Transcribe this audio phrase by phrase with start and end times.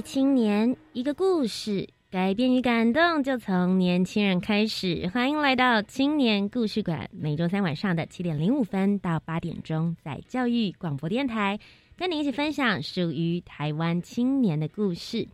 [0.00, 5.10] 青年一个故事，改变与感动就从年轻人开始。
[5.12, 11.58] 欢迎来到青年故事馆，每周三晚上的七点零五分到八点钟，在教育广播电台
[11.96, 15.26] 跟你一起分享属于台湾青年的故事。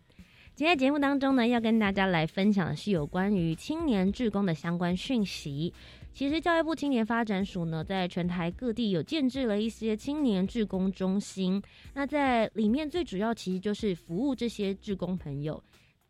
[0.55, 5.73] 今天节目当中呢，要跟大家来分享的是有关于青年志工的相关讯息。
[6.15, 11.61] 其实教育部青年发展署呢，在全台各地有建制了一些青年志工中心。
[11.93, 15.61] 那在里面最主要其实就是服务这些志工朋友。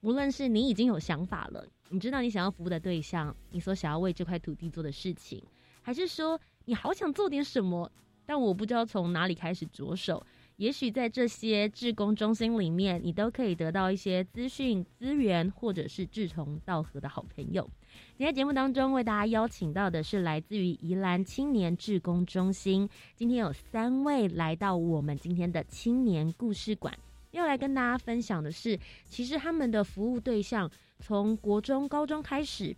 [0.01, 5.43] 无论是你已经有想法了，你知道你想要服务的对象，你所想要为这块土地做的事情，
[5.81, 7.91] 还是说你好想做点什么，
[8.27, 10.23] 但我不知道从哪里开始着手。
[10.57, 17.69] 也许在这些志工中心里面，你都可以得到一些资讯、资源，或者是志同道合的好朋友。
[18.17, 26.97] 今天节目当中为大家邀请到的是来自于宜兰青年志工中心，今天有三位来到我们今天的青年故事馆，
[27.31, 32.73] 要来跟大家分享的是，其实他们的服务对象从国中、高中开始，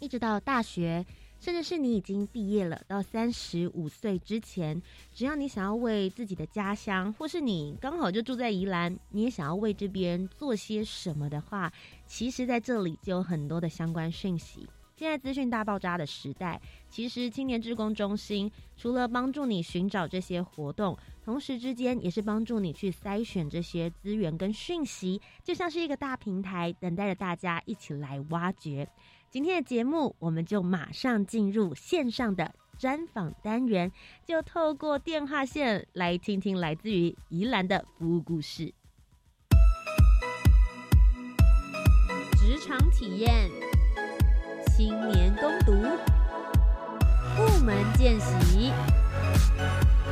[0.00, 1.04] 一直到大学。
[1.40, 4.80] 甚至是你已经毕业了，到三十五岁之前，
[5.12, 11.70] 只要你想要为自己的家乡，或是你刚好就住在宜兰，你也想要为这边做些什么的话，
[12.06, 14.66] 其实在这里就有很多的相关讯息。
[14.96, 28.88] 现在资讯大爆炸的时代，其实青年志工中心除了帮助你寻找这些活动，同时之间也是帮助你去筛选这些资源跟讯息，就像是一个大平台，等待着大家一起来挖掘。
[29.34, 33.90] 今天的节目，我们就马上进入线上的专访单元，
[34.24, 38.72] 就透过电话线来听听来自于宜兰的服务故事。
[42.36, 43.50] 职场体验、
[44.68, 45.72] 青年攻读、
[47.36, 48.70] 部门见习，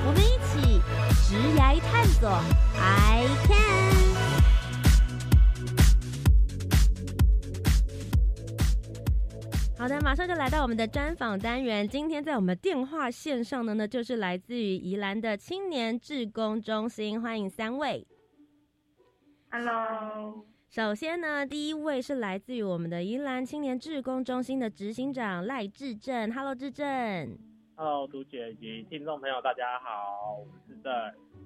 [0.04, 0.80] 我们一起
[1.30, 2.28] 职涯探索
[2.76, 3.91] ，I can。
[9.82, 11.88] 好的，马上就来到我们的专访单元。
[11.88, 18.06] 今天在我们电话线上的呢，就是来自于宜兰的青年志工中心，欢迎三位。
[19.50, 26.32] Hello，首先呢，第一位是来自于我们的宜兰青年志工中心的执行长赖志正。
[26.32, 26.86] Hello，志正。
[27.74, 30.92] Hello，杜姐以及听众朋友，大家好，我是志正。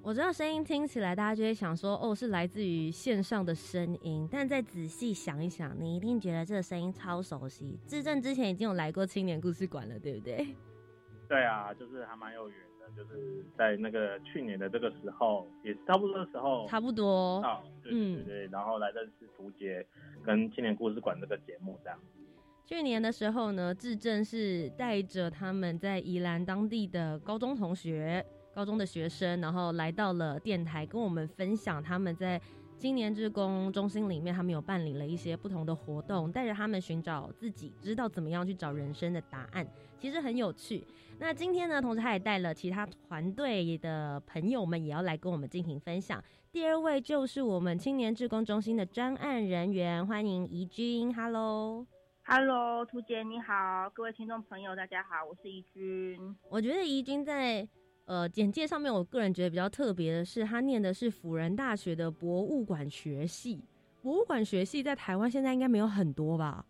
[0.03, 4.25] 我知道声音听起来，大家就会想说，哦，是来自于线上的声音。
[4.31, 7.77] 但再仔细想一想，你一定觉得这个声音超熟悉。
[7.85, 10.47] 志正之前已经有来过青年故事馆了，对不对？
[11.27, 19.85] 对啊，就是还蛮有缘的，就是在那个去年的这个时候，也是差不多的时候，差不多啊，对对，然后来认识图杰
[20.23, 21.99] 跟青年故事馆这个节目这样。
[22.65, 28.25] 去年的时候呢，志正是带着他们在宜兰当地的高中同学。
[28.57, 32.41] 高中的学生，然后来到了电台，跟我们分享他们在
[32.75, 39.63] 青年志工中心里面，他们有办理了一些不同的活动，带着他们寻找自己知道怎么样去找人生的答案，
[39.99, 40.83] 其实很有趣。
[41.19, 46.19] 那今天呢，同时他也带了其他团队的朋友们，也要来跟我们进行分享。
[46.51, 56.35] 第二位就是我们青年志工中心的专案人员，欢迎怡君，Hello，Hello，图姐你好，各位听众朋友大家好，我是怡君。
[56.49, 57.69] 我觉得怡君在。
[58.07, 63.61] 呃，简介上面，我个人觉得比较特别的是，他念的是辅仁大学的博物馆学系。
[64.01, 66.65] 博物馆学系在台湾现在应该没有很多吧？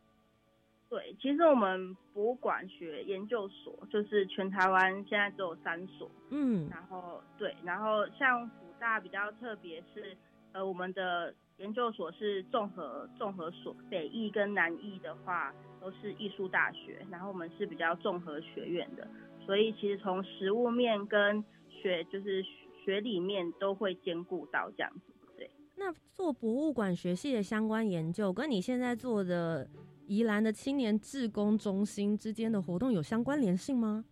[0.89, 6.10] 对，其实我们博物馆学研究所就是全台湾现在只有三所。
[6.31, 10.18] 嗯，然后对，然后像辅大比较特别是，
[10.54, 19.07] 呃，我们的研究所是综合综合所，北艺跟南艺的话都是艺术大学，然后我们是比较综合学院的。
[19.48, 22.44] 所以其实从实物面跟学就是
[22.84, 25.50] 学里面都会兼顾到这样子，对。
[25.78, 29.66] 那做博物馆学系的相关研究，跟你现在做的
[30.06, 34.04] 宜兰的青年志工中心之间的活动有相关联性吗？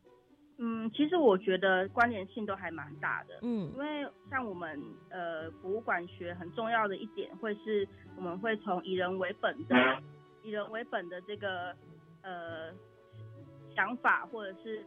[0.58, 3.40] 嗯，其实我觉得关联性都还蛮大的。
[3.42, 7.86] 嗯，因为像我们呃博物馆学很重要的一点，会是
[8.16, 9.76] 我们会从以人为本的
[10.44, 11.76] 以人为本的这个
[12.22, 12.74] 呃。
[13.76, 14.82] 想法或者是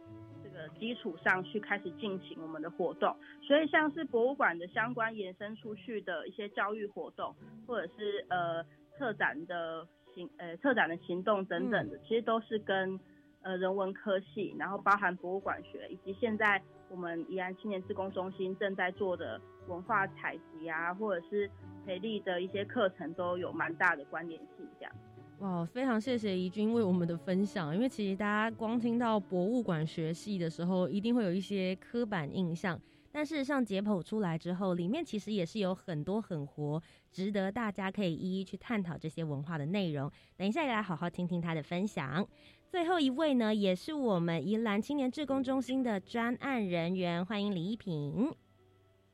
[0.59, 3.15] 这个基础上去开始进行我们的活动。
[3.41, 7.33] 所以像是博物馆的相关延伸出去的一些教育活动，
[7.65, 8.63] 或者是呃
[8.97, 12.99] 策展的行呃策展的行动等等的，其实都是跟
[13.41, 21.49] 呃人文科系，然后包含博物馆学，以及现在我们宜安青年自工中心正在做的文化采集啊，或者是
[21.85, 24.93] 培力的一些课程，都有蛮大的关联性这样。
[25.39, 27.73] 哇，非常谢谢怡君为我们的分享。
[27.73, 32.77] 因为其实大家光听到博物馆学系的时候，一定会有一些刻板印象。
[33.09, 40.11] 但事实上，解剖出来之后，里面其实也是有很多很活，值得大家可以一一去探讨这些文化的内容。
[40.35, 42.27] 等一下也，来好好听听他的分享。
[42.67, 48.29] 最后一位呢，也是我们宜兰青年志工中心的专案人员，欢迎李一平。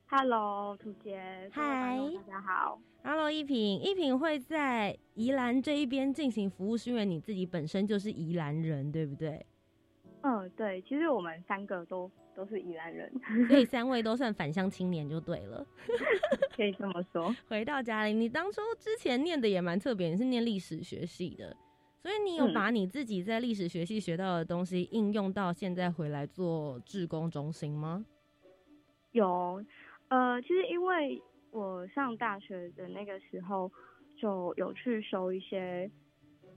[0.08, 1.50] Hello，涂杰。
[1.52, 2.80] 嗨，大家好。
[3.02, 9.44] Hello，一平，一平会在宜兰这一边进行服务，是因为你自己本身就是宜兰人，对不对？
[10.22, 13.12] 嗯，对，其实我们三个都都是宜兰人，
[13.48, 15.66] 所以 三位都算返乡青年就对了，
[16.56, 17.34] 可以这么说。
[17.48, 21.56] 回到家里，你当初之前念的也蛮特别，你是念历史学系的，
[22.00, 28.06] 所以你有把你自己在历史学系学到的东西应用到现在回来做志工中心吗？
[29.12, 29.64] 有，
[30.08, 31.22] 呃，其实因为。
[31.52, 33.72] 我上大学的那个时候，
[34.14, 35.90] 就有去收一些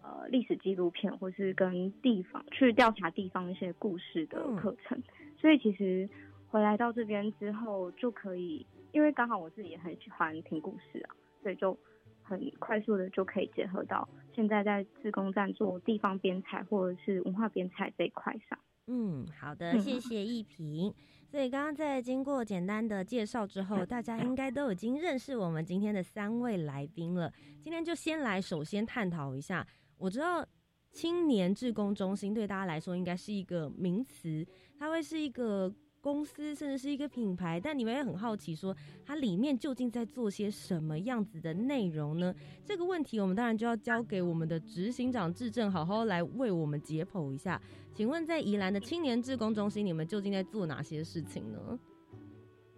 [0.01, 5.01] 呃历史纪录片，或是跟地方去调查地方一些故事的课程。
[5.38, 6.10] 所以其实
[6.50, 11.78] 回来到这边之后，就可以，因为刚好我自己也很喜欢听故事啊，所以就
[12.22, 18.60] 很快速的就可以结合到现在在自工站做地方编采或者是文化编采这一块上。
[18.88, 20.94] 嗯，好的，谢谢一平。
[21.30, 27.31] 所以刚刚在经过简单的介绍之后，大家应该都已经认识我们今天的三位来宾了。
[27.62, 29.66] 今天就先来首先探讨一下，
[29.98, 30.44] 我知道
[30.92, 34.46] 青年志工中心对大家来说应该是一个名词，
[34.78, 35.74] 它会是一个。
[36.11, 38.75] 公司甚至是一个品牌，但你们也很好奇，说
[39.06, 42.33] 它里面究竟在做些什么样子的内容呢？
[42.65, 47.61] 这个问题，我们当然就要交给我们的执行长智正好好来为我们解剖一下。
[47.94, 51.79] 请问，在宜兰的青年志工中心，你们究竟在做哪些事情呢？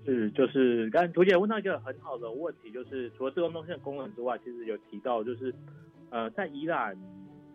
[0.04, 5.56] 是，就是刚才图姐问到一个很好的问题，就是除了志工中心的功能之外，其实有提到，就是
[6.10, 6.98] 呃，在宜兰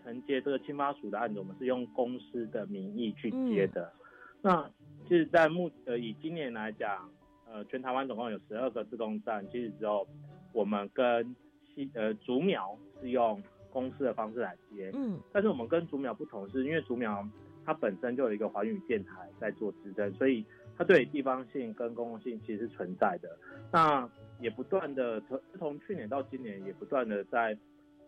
[0.02, 3.92] 承接这个青发署的案子，我们是用公司的名义去接的。
[4.40, 4.70] 那
[5.08, 7.08] 其实，在目呃以今年来讲，
[7.48, 10.06] 呃全台湾总共有十二个自动站，其实只有
[10.52, 17.24] 我们跟西呃竹苗是用公司的方式来接，嗯，但是我们跟竹苗不同，是因为竹苗
[17.64, 20.44] 它本身就有一个环宇电台在做支撑，所以
[20.76, 23.28] 它对地方性跟公共性其实是存在的。
[23.72, 24.08] 那
[24.40, 27.56] 也不断的从从去年到今年，也不断的在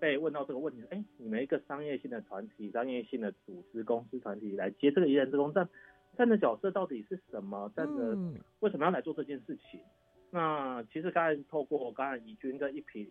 [0.00, 5.68] 被问到这个问题，哎，你们一个商业性的团体、商业性的组织、公司团体来接这个一人自动站。
[6.18, 7.70] 站的角色到底是什么？
[7.76, 8.18] 站的
[8.58, 9.80] 为什么要来做这件事情？
[10.30, 13.08] 那其实刚才透过刚才怡君跟一平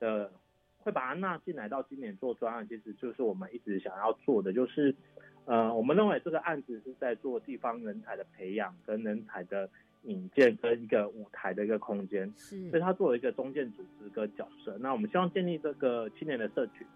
[0.00, 0.30] 的，
[0.78, 4.92] 会把它纳进来到今年做专案，其实就是我们一直想要做的，就是
[5.44, 9.70] 呃，我们认为这个案子是在做地方人才的培养跟人才的
[10.02, 14.76] 引荐跟一个舞台的一个空间，是，所以它作为一个中间组织跟角色。
[14.78, 16.86] 那我们希望建立这个青年的社群，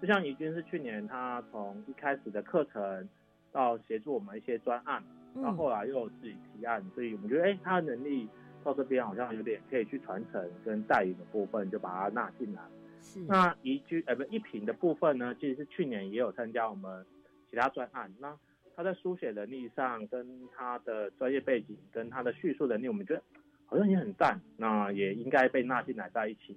[0.00, 3.08] 就像怡君是去年他从一开始的课程。
[3.52, 5.02] 到协助我们一些专案，
[5.42, 8.28] 到后来又有自己提案，所以我们觉得，哎，他的能力
[8.62, 12.62] 到这边好像有点可以去传承跟带领的部分，就把他纳进来。
[13.00, 13.20] 是。
[13.20, 17.04] 那宜居，呃，不，一品的部分呢，其实是去年也有参加我们
[17.50, 18.12] 其他专案。
[18.18, 18.36] 那
[18.76, 23.22] 他在书写能力上，跟他的专业背景，跟他的叙述能力，我们觉得
[23.66, 26.56] 好像也很赞，那也应该被纳进来在一起，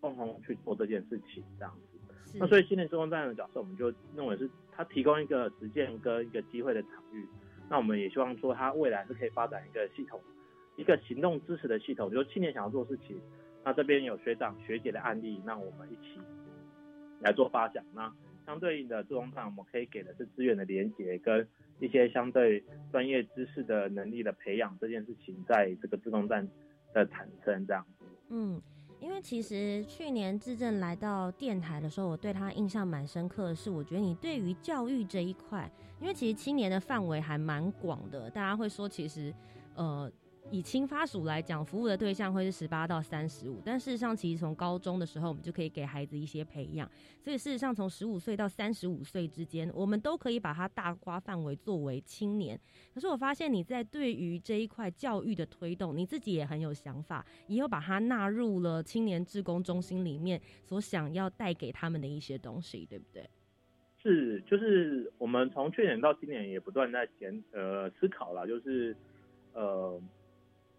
[0.00, 1.74] 共同去做这件事情，这样。
[2.34, 7.26] 那所以青年自工站的角色，我们就认为是它提供一个实践跟一个机会的场域。
[7.68, 10.20] 那我们也希望说，它未来是可以发展一个系统，
[10.76, 12.08] 一个行动支持的系统。
[12.10, 13.20] 比如青年想要做事情，
[13.64, 16.20] 那这边有学长学姐的案例，那我们一起
[17.20, 17.84] 来做发想。
[17.94, 18.12] 那
[18.44, 21.46] 相对应的自动站，我们可以给的是资源的连接跟
[21.80, 24.76] 一些相对专业知识的能力的培养。
[24.80, 26.48] 这件事情在这个自动站
[26.92, 28.04] 的产生这样子。
[28.30, 28.60] 嗯。
[29.02, 35.68] 因为其实去年志正来到电台的时候，我对他印象蛮深刻的是，我觉得你对于教育这一块，
[36.00, 39.34] 因为其实青年的范围还蛮广的，大家会说其实，
[39.74, 40.10] 呃。
[40.52, 46.86] 以青发署来讲，服务的对象会是十八到三十五，但事实上，其实从高中的时候，我们就可以给孩子一些培养。
[47.22, 52.60] 所以事实上，从十五岁到三十五岁之间，我们都可以把它大瓜范围作为青年。
[52.92, 63.26] 可是我发现你在对于这一块教育的推动，你自己也很有想法，也有把它纳入了青年志工中心里面所想要带给他们的一些东西，对不对？
[64.02, 68.94] 是，就是我们从去年到今年也不断在检呃思考了，就是
[69.54, 69.98] 呃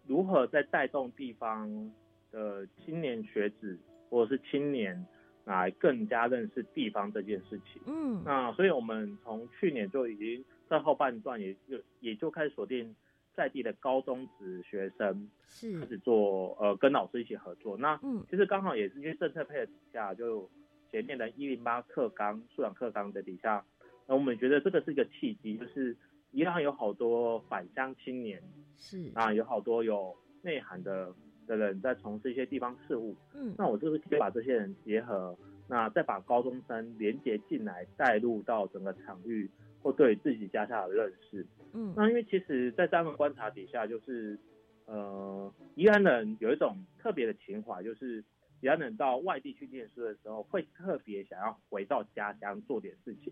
[0.06, 1.92] 如何在带动地方
[2.30, 5.06] 的青年学子或者是青年
[5.44, 7.82] 来更加认识地方这件事情。
[7.86, 12.94] 嗯，那所以我们从去年就已经在后半段也就也就开始锁定
[13.34, 17.76] 在地的高中职学生，是开始做呃跟老师一起合作。
[17.76, 20.50] 那嗯，其实刚好也是因为政策配合底下就。
[20.92, 23.64] 前面的一零八课纲、素养课纲的底下，
[24.06, 25.96] 那我们觉得这个是一个契机，就是
[26.34, 28.42] 宜朗有好多返乡青年，
[28.76, 31.14] 是啊，有好多有内涵的
[31.46, 33.16] 的人在从事一些地方事务。
[33.32, 35.36] 嗯，那我就是可以把这些人结合，
[35.68, 39.48] 那再把高中生连接进来，带入到整个场域
[39.80, 41.46] 或对自己家乡的认识。
[41.72, 44.38] 嗯，那因为其实，在他们观察底下，就是
[44.86, 48.22] 呃，宜兰人有一种特别的情怀，就是。
[48.60, 53.30] 比较能到外地去念书的时候，会特别想要回到家乡做点事情，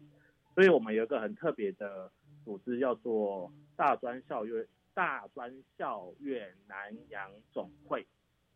[0.54, 2.10] 所以我们有一个很特别的
[2.44, 8.06] 组织，叫做大专校院大专校院南洋总会。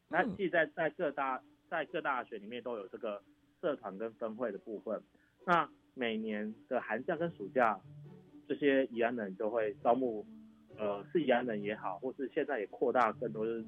[0.09, 3.23] 那既在在各大在各大学里面都有这个
[3.61, 5.03] 社团跟分会的部分。
[5.45, 7.81] 那每年的寒假跟暑假，
[8.49, 10.25] 这些宜安人就会招募，
[10.77, 13.67] 呃，是宜安人也好，或是现在也扩大更多认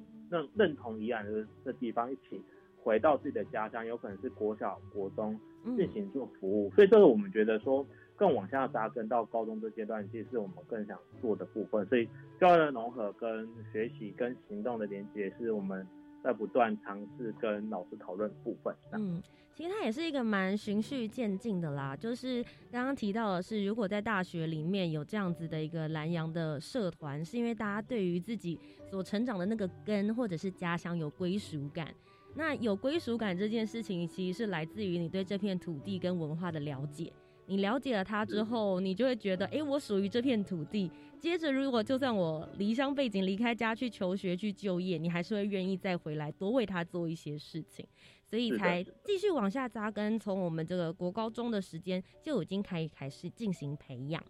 [0.55, 2.41] 认同宜安的的地方一起。
[2.81, 5.37] 回到自己的家乡，有可能是国小、国中
[5.75, 7.85] 进行做服务，所以这个我们觉得说
[8.19, 11.85] 更往下扎根到高中这阶段，其实是我们更想做的部分。
[11.87, 12.07] 所以
[12.39, 15.87] 教育的融合、跟学习、跟行动的连接，是我们
[16.21, 18.75] 在不断尝试跟老师讨论的部分。
[18.91, 19.23] 嗯，
[19.55, 21.95] 其实它也是一个蛮循序渐进的啦。
[21.95, 31.87] 就是刚刚提到的是，如果在大学里面有这样子的一个南洋的社团，是因为大家对于自己所成长的那个根或者是家乡有归属感。
[32.35, 37.11] 那有归属感这件事情，其实是来自于你对这片土地跟文化的了解。
[37.49, 40.89] 你了解了它之后，你就会觉得，哎，我属于这片土地。
[41.19, 47.85] 接着，如果就算我离乡背景、离开家去求学、去就业，你还是会愿意再回来，多为他做一些事情。
[48.23, 50.17] 所以才继续往下扎根。
[50.19, 54.23] 从我们这个国高中的时间就已经开开始进行培养。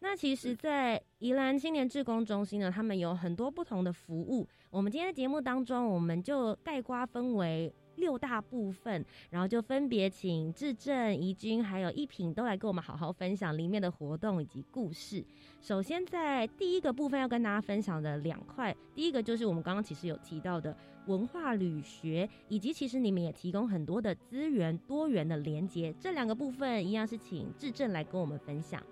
[0.00, 4.46] 那其实，在宜兰青年志工中心呢，他们有很多不同的服务。
[4.68, 15.24] 我们今天的节目当中，我们就概括分为六大部分，然后就分别请志正、怡君还有一品都来跟我们好好分享里面的活动以及故事。
[15.60, 20.76] 首先，在第一个部分要跟大家分享的两块，第一个就是我们刚刚其实有提到的
[21.06, 25.94] 文化旅学，以及其实你们也提供很多的资源多元的连接。
[25.98, 28.82] 这两个部分一样是请志正来跟我们分享。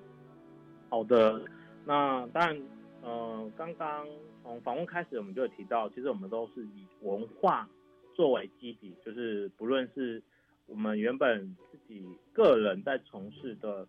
[0.89, 1.41] 好的，
[1.85, 2.63] 那当然，
[3.03, 4.07] 呃，刚刚
[4.43, 7.69] 从访问开始，我们就有提到，其实我们都是以文化
[8.15, 10.23] 作为基底，就是不论是
[10.67, 13.87] 我们原本自己个人在从事的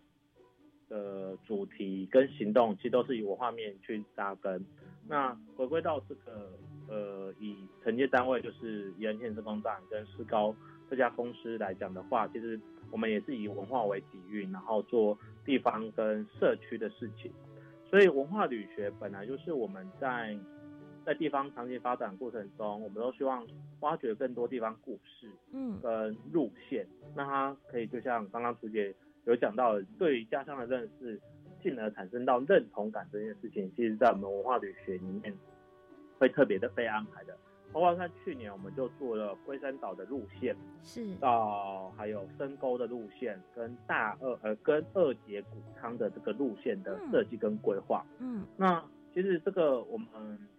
[0.88, 4.64] 的主题跟行动，其实都是以文化面去扎根。
[5.08, 6.50] 那回归到这个，
[6.88, 10.54] 呃，以承接单位就是宜安县施工站跟施高
[10.90, 12.60] 这家公司来讲的话，其实。
[12.92, 17.32] 我们也是以文化为底蕴，然后做地方跟社区的事情，
[17.90, 20.38] 所以文化旅学本来就是我们在
[21.06, 23.46] 在地方长期发展过程中，我们都希望
[23.78, 26.84] 挖掘更多地方故事，嗯，跟路线，
[27.14, 28.92] 那它可以就像刚刚楚姐
[29.24, 31.20] 有讲到，对于家乡的认识，
[31.62, 35.32] 进而产生到认同感这件事情，其实在我们文化旅学里面
[36.18, 37.36] 会特别的被安排的。
[37.72, 48.04] 包括像去年我们就做了龟山岛的路线，是到还有深沟的路线，跟大二呃跟二节谷仓的这个路线的设计跟规划。
[48.18, 48.82] 嗯，那
[49.16, 50.06] 其实这个我们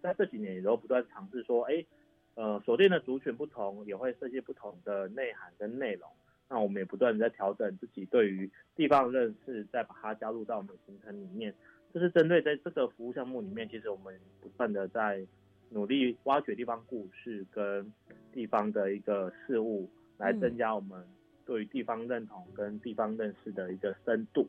[0.02, 1.86] 在这几年也都不断尝试说，哎，
[2.34, 6.10] 呃，锁定的族群不同，也会设计不同的内涵跟内容。
[6.48, 11.54] 那我们也不断在调整自己对于地方认识，再把它加入到我们的行程里面。
[11.94, 15.24] 这是针对在这个服务项目里面，其实我们不断的在。
[15.70, 17.92] 努力挖掘地方故事跟
[18.32, 19.86] 地方的一个事物，
[20.16, 21.04] 来增加我们
[21.44, 24.48] 对于地方认同跟地方认识的一个深度。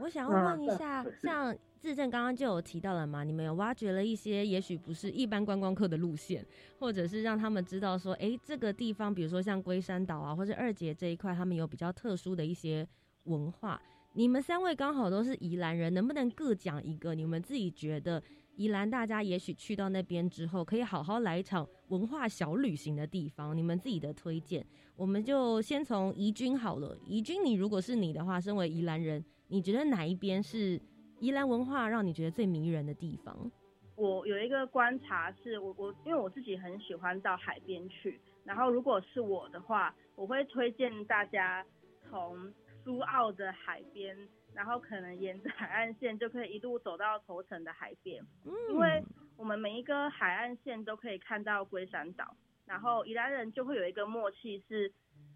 [0.00, 6.44] 我想要问一下，像志正刚刚就有提到了嘛，你们有挖掘了一些也许不是一般观光客的路线，
[6.78, 12.86] 或者是让他们知道说，哎，这个地方，比如说像龟山岛啊，或者二姐这一块，他们有比较特殊的一些
[13.24, 13.80] 文化。
[14.14, 18.22] 你们三位刚好都是宜兰人，能不能各讲一个你们自己觉得？
[18.56, 23.56] 宜兰，大家也许去到那边之后，可以好好来一场文化小旅行的地方。
[23.56, 24.66] 你们自己的推荐，
[24.96, 26.94] 我们就先从宜君好了。
[27.06, 30.80] 宜君，你如果是你的话，身为宜兰人，你觉得哪一边是
[31.18, 33.50] 宜兰文化让你觉得最迷人的地方？
[33.96, 41.66] 我有一个观察，是我我因为我自己很喜欢到海边去，然后如果是我的话，我会推荐大家
[42.08, 42.50] 从
[42.84, 44.16] 苏澳的海边，
[44.54, 48.24] 然后可能沿着海岸线就可以一路走到头城的海边。
[48.46, 49.02] 嗯，因为
[49.36, 54.90] 我们每一个海岸线都可以看到龟山岛，然后宜兰人就会有一个默契是，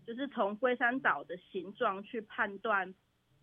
[0.07, 2.95] 就是从龟山岛的形状去判断，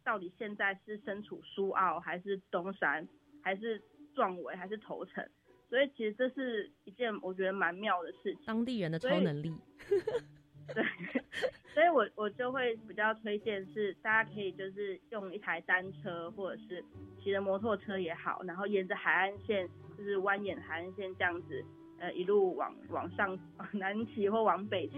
[0.04, 3.08] 到底现在是身处苏澳还是东山，
[3.42, 3.82] 还是
[4.14, 5.28] 壮伟还是头城。
[5.70, 9.56] 所以其实这是一件我觉得蛮妙的事情，当地人的超能力。
[10.74, 10.84] 对，
[11.74, 16.84] 所以我我就会比较推荐是大家可以就是用一台单车或者是
[17.22, 19.68] 骑着摩托车也好，然后沿着海岸线
[19.98, 21.66] 就是蜿蜒海岸线这样子，
[22.00, 24.94] 呃一路往往上往 南骑或往北骑，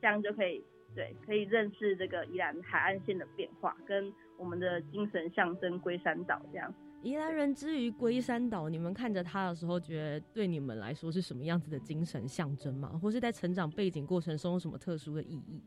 [0.00, 6.72] 这样就可以对可以认识这个宜兰海岸线的变化，跟我们的精神象征龟山岛这样。
[7.02, 12.90] 宜兰人之于龟山岛，你们看着它的时候，觉得对你们来说是什么样子的精神象征吗？
[13.02, 15.60] 或是在成长背景过程中有什么特殊的意义？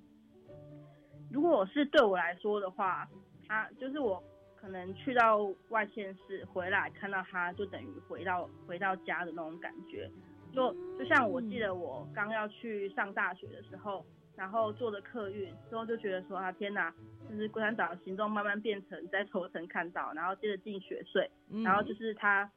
[1.32, 3.06] 如果是对我来说的话，
[3.48, 4.24] 它就是我
[4.56, 5.40] 可能去到
[5.70, 10.10] 外县市回来看到它，就等于回到回到家的那种感觉。
[10.54, 14.06] 就就像我记得我刚要去上大学的时候。
[14.36, 16.94] 然后坐着客运之后就觉得说啊天哪，
[17.30, 21.28] 就是龟山岛的形状慢慢变成在头层看到，然后接着进雪隧，
[21.64, 22.50] 然后就是他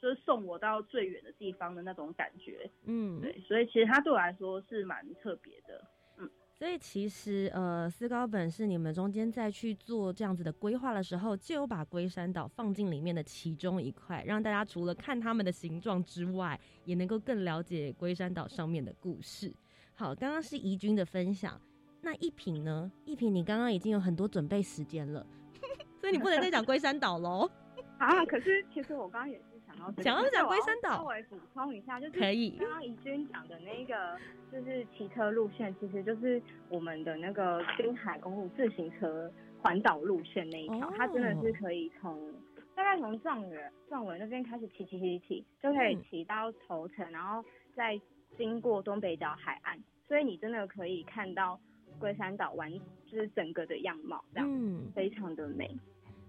[0.00, 5.84] 就是送我到最远的地方的那种感觉，嗯，对，所以其实他对我来说是蛮特别的，
[6.18, 19.54] 嗯，所以其实呃思高本是你们中间在去做这样子的规划的时候，就有把龟山岛放进里面的其中一块，让大家除了看他们的形状之外，也能够更了解龟山岛上面的故事。
[19.94, 21.60] 好，刚刚是怡君的分享，
[22.00, 22.90] 那一品呢？
[23.04, 25.24] 一品，你刚刚已经有很多准备时间了，
[26.00, 27.48] 所以你不能再讲龟山岛喽。
[27.98, 32.56] 啊，可是其实我刚刚也是想要想要讲龟山岛，稍微补充一下，就是可以。
[32.58, 34.18] 刚刚怡君讲的那个
[34.50, 39.30] 就是骑车路线，其实就是我们的那个滨海公路自行车
[39.60, 42.32] 环岛路线那一条，它真的是可以从
[42.74, 47.44] 大概从壮元壮尾那边开始骑骑骑骑，就可以骑到头城，然后
[47.76, 48.00] 再。
[48.36, 51.58] 经过东北角海岸，所以你真的可以看到
[51.98, 52.72] 龟山岛完
[53.06, 55.70] 就是整个的样貌，这样非常的美。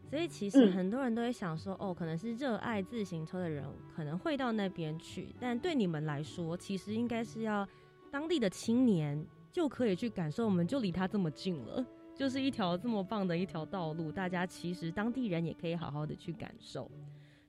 [0.10, 7.68] 所以其实很多人都会想说，哦，可能是热爱自行车的人可能会到那边去，但对你们来说，其实应该是要
[8.12, 16.92] 当地的青年就可以去感受，我们就离它这么近了，就是一条这么棒的一条道路，大家其实当地人也可以好好的去感受。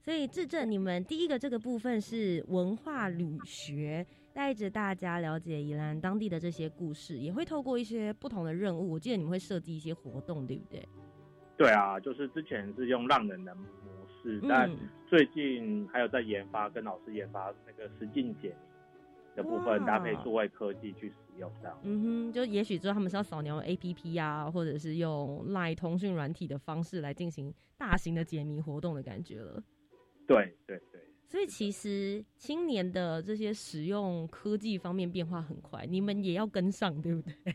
[0.05, 4.07] 所以智正，你们第一个这个部分是文化旅学。
[4.35, 8.90] 带着大家了解宜兰当地的这些故事，也会透过一些不同的任务。
[8.90, 10.88] 我记得你们会设计一些活动，对不对？
[11.57, 13.64] 对啊，就是之前是用浪人的模
[14.21, 14.69] 式，但
[15.07, 21.79] 最近还有在研发，跟老师研发那个实境解谜的部分，搭配数位科技去使用，这样。
[21.85, 29.62] 嗯哼，就也许之后他们是要扫描 APP 啊，或者是用 LINE 通讯软体的方式来进行大型的解谜活动的感觉了。
[30.27, 31.01] 对对对。
[31.27, 37.55] 所以其实青年的这些使用科技方面变化很快，你们也要跟上，对不对？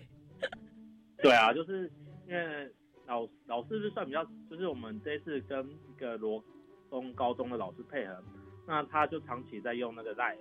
[1.22, 1.90] 对啊，就是
[2.28, 2.70] 因为
[3.08, 6.44] 老老师是算比较，就是我们这次跟一个罗
[6.90, 8.22] 东高中的老师配合，
[8.68, 10.38] 那他就长期在用那个 Line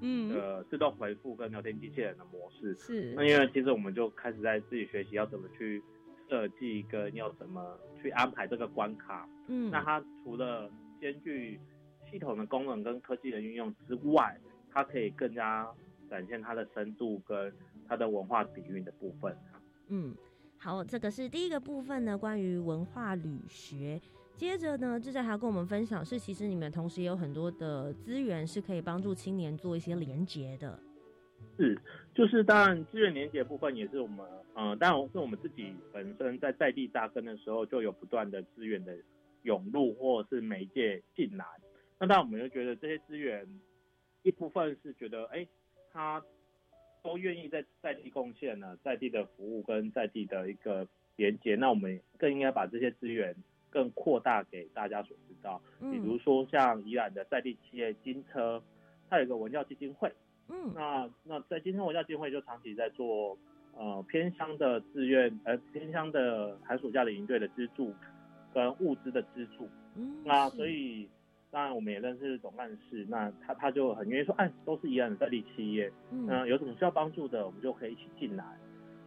[0.00, 2.74] 嗯，呃，自动回复跟聊天机器人的模式。
[2.76, 3.12] 是。
[3.14, 5.82] 那因为其实我们就开始在自己学习要怎么去
[6.30, 9.28] 设计，跟要怎么去安排这个关卡。
[9.48, 9.70] 嗯。
[9.70, 11.58] 那它除了兼具
[12.10, 14.38] 系统的功能跟科技的运用之外，
[14.70, 15.68] 它可以更加
[16.08, 17.52] 展现它的深度跟
[17.88, 19.36] 它的文化底蕴的部分。
[19.88, 20.14] 嗯，
[20.58, 24.00] 好，这个是第一个部分呢，关于文化旅学。
[24.36, 30.78] 接着呢，志在还要跟我们分享是，其实你们同时也有很多的资源是可以帮助青年做一些连接的。
[31.58, 31.78] 是，
[32.14, 38.96] 就是当然资源连接部分也是我们，嗯，当然是我们自己本身在在地扎根的时候就有不断的资源的
[39.42, 41.44] 涌入或者是媒介进来。
[41.98, 43.46] 那当然，我们就觉得这些资源
[44.22, 45.46] 一部分是觉得，哎，
[45.92, 46.22] 他
[47.02, 51.56] 都愿意在在地贡献呢，在地的服务跟在地的一个连接。
[51.56, 53.34] 那我们更应该把这些资源
[53.68, 55.60] 更扩大给大家所知道。
[55.78, 58.62] 比如说像宜兰的在地企业金车，
[59.08, 60.10] 它有一个文教基金会。
[60.48, 60.72] 嗯。
[60.74, 63.38] 那那在金车文教基金会就长期在做
[63.76, 67.94] 呃偏乡的志愿呃偏乡的寒暑假的营队的资助
[68.54, 69.68] 跟物资的支出。
[69.96, 70.22] 嗯。
[70.24, 71.08] 那所以。
[71.52, 78.44] 当然，我们也认识总干事，那他他就很愿意说，哎，都是一样的在地企业，嗯，有什么需要帮助的，我们就可以一起进来。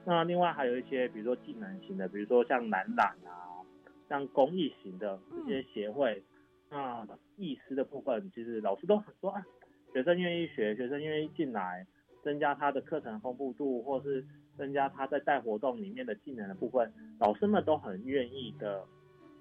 [0.03, 3.63] 那另外还有一些，比如说技能型的，比如说像蓝染啊，
[4.09, 6.21] 像公益型的这些协会，
[6.69, 9.41] 那义师的部分，其实老师都很说，啊，
[9.93, 11.87] 学生愿意学，学生愿意进来，
[12.25, 14.25] 增加他的课程丰富度，或是
[14.57, 18.85] 增加他在带活动里面的技能的部分，老师们都很愿意的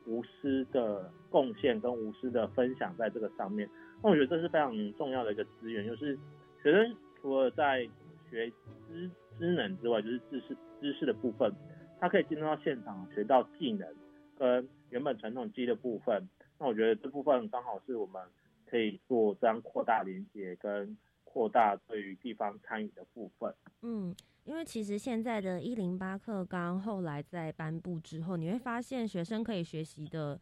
[0.06, 3.68] 无私的贡献跟无私的分享在这个上面。
[4.02, 6.18] 那我觉得这是非常重要的一个资源，就是
[6.62, 7.88] 学生除了在
[8.30, 8.50] 学
[8.88, 11.52] 知知能之外，就是知识知识的部分，
[12.00, 13.88] 他可以进入到现场学到技能
[14.36, 16.28] 跟原本传统技的部分。
[16.58, 18.22] 那我觉得这部分刚好是我们
[18.66, 23.54] 可以做这样扩大连接跟扩大对于地方参与的部分。
[23.82, 24.14] 嗯。
[24.44, 30.40] 因为其实现在的一零八课纲后来在颁布之后，你会发现学生可以学习的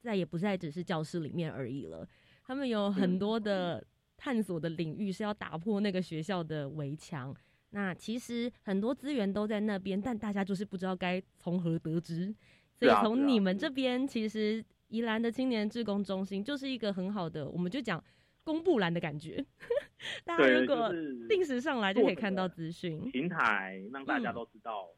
[0.00, 2.06] 再也不再只是教室里面而已了。
[2.44, 3.82] 他们有很多的
[4.16, 7.34] 探索的领域是要打破那个学校的围墙。
[7.70, 12.34] 那其实很多资源都在那边，但大家就是不知道该从何得知。
[12.74, 18.02] 所以从你们这边，其实宜兰的青年志工中心就是一个很好的，我们就讲。
[18.44, 19.44] 公布栏的感觉，
[20.24, 20.92] 大家如果
[21.28, 23.10] 定时上来就可以看到资讯。
[23.10, 24.88] 平台，让大家都知道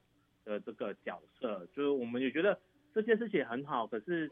[0.45, 2.59] 的这个角色，就是我们也觉得
[2.95, 4.31] 这件事情很好，可是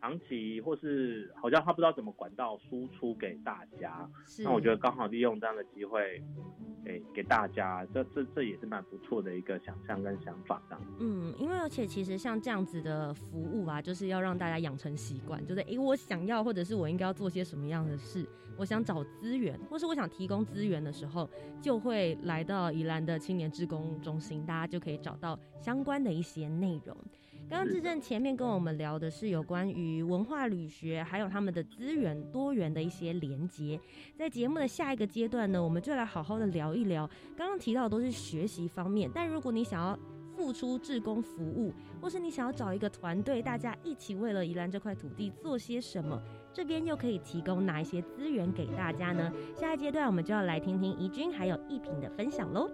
[0.00, 4.08] 长期或是好像他不知道怎么管道输出给大家，
[4.44, 6.22] 那我觉得刚好利用这样的机会。
[6.84, 10.78] 给给大家，这这这也是蛮不错的一个想象跟想法的。
[11.00, 21.28] 嗯，因为而且其实像这样子的服务啊，就是要让大家养成习惯，就是诶，我想要或者是我应该要做些什么样的事，我想找资源，或是我想提供资源的时候，
[21.60, 26.96] 就会来到宜兰的青年志工中心，大家就可以找到相关的一些内容。
[27.50, 33.80] 刚刚志正前面跟我们聊的是有关于文化旅学，还有他们的资源多元的一些连接。
[34.14, 37.08] 在节目的下一个阶段呢，我们就来好好的聊一聊。
[37.34, 39.98] 刚刚提到的都是学习方面，但如果你想要
[40.36, 46.20] 付出志工服务，或是你想要找一个团队，大家一起为了宜兰这块土地做些什么，
[46.52, 49.32] 这边又可以提供哪一些资源给大家呢？
[49.56, 52.70] 下一阶段我们就要来听听怡君还有一品的分享喽。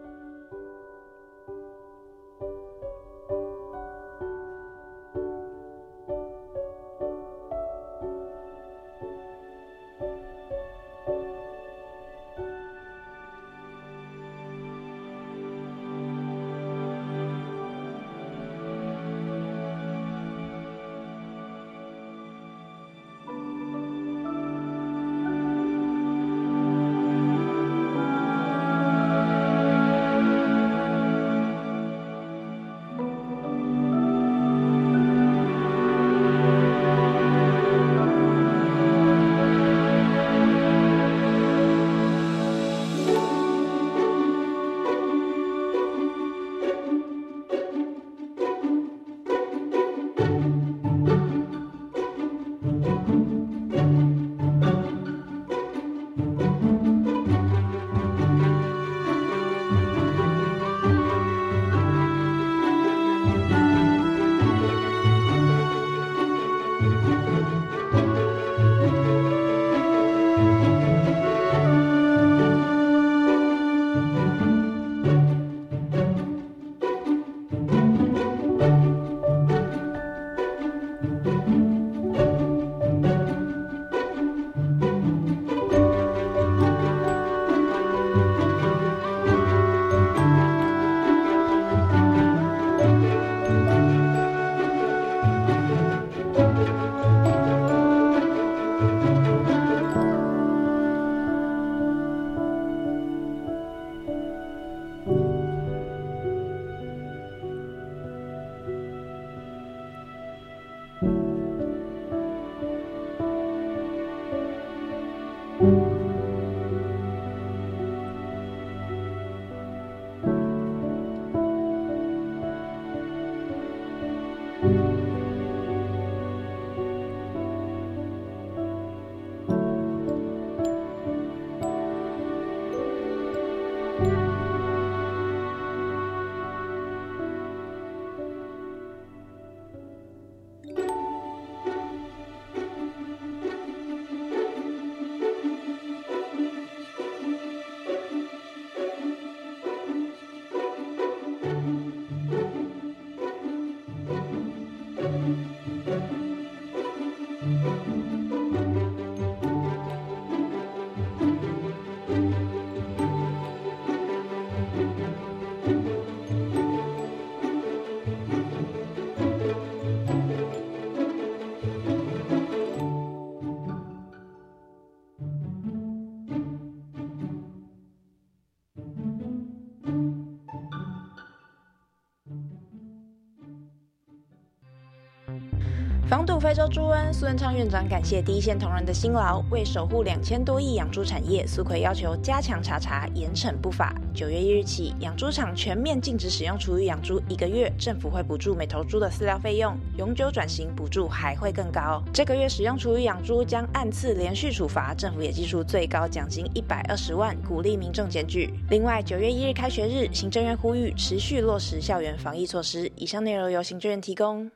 [186.24, 193.94] 防堵非洲猪瘟，苏文昌院长感谢第一线同仁的辛劳，为守护两千多亿养猪产业，苏奎要求加强查查，严惩不法。
[194.14, 202.02] 九月一日起，养猪场全面禁止使用厨余养猪一个月，政府会补助每头猪的饲料费用，永久转型补助还会更高。
[202.10, 208.48] 这个月使用厨余养猪将按次连续处罚，政府也寄出最高奖金一百二十万，鼓励民众检举。
[208.70, 212.90] 另外，九月一日开学日，行政院呼吁持续落实校园防疫措施。
[212.96, 214.50] 以上内容由行政院提供。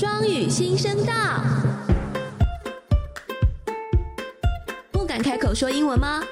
[0.00, 1.12] 双语新声道，
[4.90, 6.22] 不敢开口说英文吗？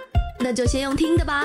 [0.40, 1.44] 那就先用听的吧。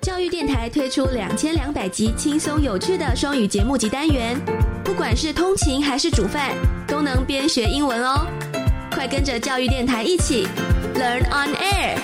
[0.00, 4.40] 教育电台推出两千两百集轻松有趣的双语节目及单元，
[4.84, 6.52] 不管是通勤还是煮饭，
[6.86, 8.24] 都能边学英文哦。
[8.92, 10.46] 快跟着教育电台一起
[10.94, 11.98] Learn on Air。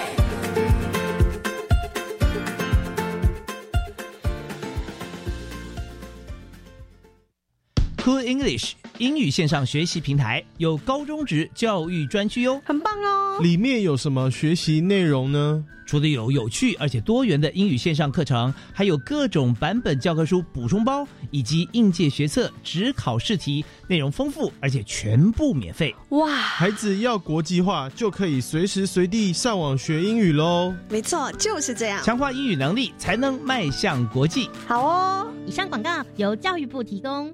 [8.03, 13.39] Cool English 英语线上学习平台有高中职教育专区哟，很棒哦！
[13.41, 15.65] 里面有什么学习内容呢？
[15.87, 25.95] 除了有有趣而且多元的英语线上课程，还有各种版本教科书补充包，以及应届学测只考试题，内容丰富而且全部免费。
[26.11, 26.29] 哇！
[26.29, 30.75] 孩子要国际化，就可以随时随地上网学英语喽。
[30.91, 34.51] 没错，就是这样，强化英语能力才能迈向国际。
[34.67, 35.33] 好哦！
[35.47, 37.33] 以上广告由教育部提供。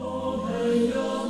[0.00, 1.27] Oh, hey, oh.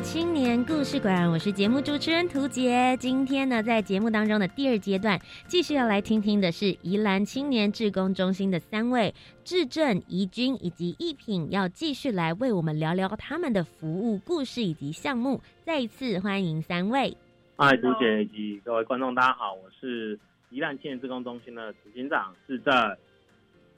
[0.00, 2.96] 青年故事馆，我是节目主持人涂杰。
[2.98, 15.40] 今天呢，在节目当中的第二阶段，继续要来听听的是宜兰青年志工中心的三位志正、宜君以及一品，要继续来为我们聊聊他们的服务故事以及项目。
[15.64, 17.16] 再一次欢迎三位。
[17.56, 20.18] 嗨，涂杰以及各位观众，大家好，我是
[20.50, 22.74] 宜兰青年志工中心的执行长志正，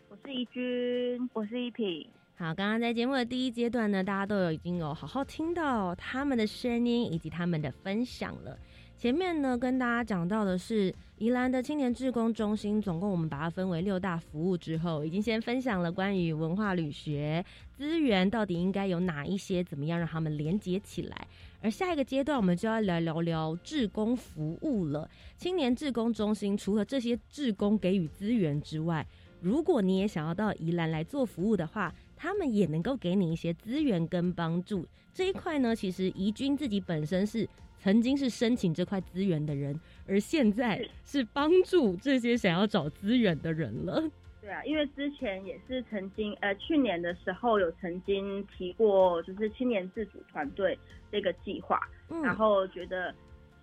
[0.08, 2.06] 我是宜君，我是一品。
[2.36, 8.58] 好，刚刚在节目的第一阶段呢，大家都有已经有好好听到他们的声音以及他们的分享了。
[8.98, 21.28] 前面呢，跟大家讲到的是宜兰的青年志工中心，总共我们把它分为六大服务之后，已经先分享了关于文化旅学资源到底应该有哪一些，怎么样让他们连接起来。
[21.60, 25.08] 而下一个阶段，我们就要来聊聊志工服务了。
[25.36, 29.06] 青年志工中心除了这些志工给予资源之外，
[29.40, 34.86] 如果你也想要到宜兰来做服务的话，他们也能够给你一些资源跟帮助。
[35.12, 37.46] 这一块呢，其实怡君自己本身是
[37.78, 44.02] 曾经是申请这块资源的人，而现在是帮助这些想要找资源的人了。
[44.40, 50.78] 对啊，因为之前也是曾经，呃，去年的时候有曾经提过，就是青年自主团队
[51.12, 51.78] 这个计划，
[52.22, 53.14] 然后觉得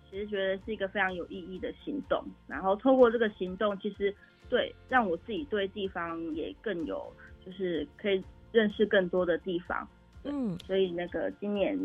[0.08, 2.24] 其实觉得是一个非常有意义的行动。
[2.46, 4.14] 然后透过这个行动，其实
[4.48, 7.12] 对让我自己对地方也更有，
[7.44, 8.22] 就是可以。
[8.52, 9.88] 认识更多的地方，
[10.24, 11.78] 嗯，所以那个今年，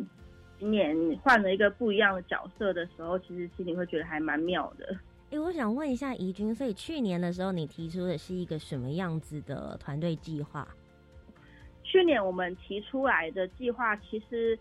[0.59, 4.95] 今年换了一个不一样的角色的时候，其实心里会觉得还蛮妙的。
[5.31, 10.67] 哎，我想问一下怡君，所以去年的时候你提出的是一个什么样子的团队计划？
[11.83, 14.59] 去年我们提出来的计划，其实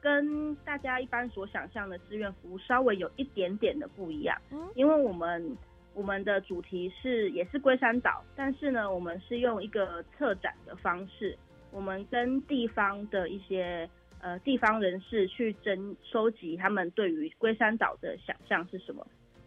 [0.00, 5.56] 跟大家一般所想象的志愿服务稍微有一点点的不一样，嗯，因为我们。
[5.94, 11.36] 我们的主题是也是龟山岛，但是呢，我们是用一个策展的方式，
[11.70, 13.88] 我们跟地方的一些
[14.20, 19.06] 呃地方人士去征收集他们对于龟山岛的想象是什么，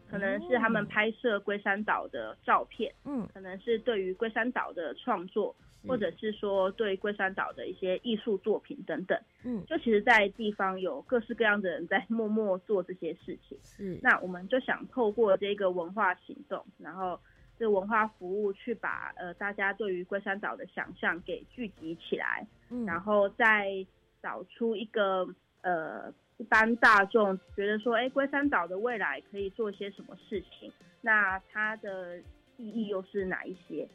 [0.10, 5.56] 可能是他们拍摄龟山岛的照片，嗯，可能是对于龟山岛的创作。
[5.88, 13.58] 或者是说对龟山岛的一些艺术作品等等，嗯，就其实，在地方有各式各样的人在默默做这些事情。
[13.64, 17.20] 是，那我们就想透过这个文化行动，然后
[17.62, 23.86] 这文化服务去把呃大家对于龟山岛的想象给聚集起来，嗯，然后再
[24.20, 25.28] 找出一个
[25.62, 30.74] 呃一般大众觉得说，哎，龟山岛的未来可以做些什么事情？
[31.02, 32.18] 那它的
[32.58, 33.88] 意义又是哪一些？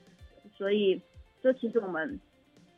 [0.57, 1.02] 所以。
[1.42, 2.18] 就其实我们，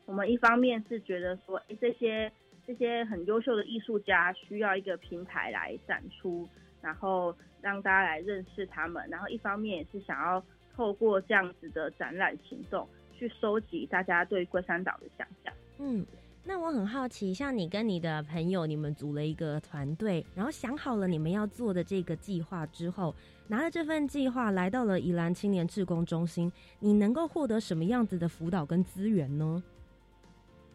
[0.04, 2.30] 我们一方面是觉得说，哎，这些
[2.66, 6.46] 这些很优秀的艺术家需要一个平台来展出，
[6.82, 10.44] 然后让大家来认识他们，然后一方面也是想要
[10.78, 15.52] 透过这样子的展览行动，去收集大家对龟山岛的想象。
[15.78, 16.06] 嗯。
[16.44, 23.14] 那我很好奇，像你跟你的朋友，你们组了一个团队，然后想好了你们要做的这个计划之后，
[23.48, 29.62] 拿了这份计划来到了宜兰青年志工中心，你能够获得什么样子的辅导跟资源呢？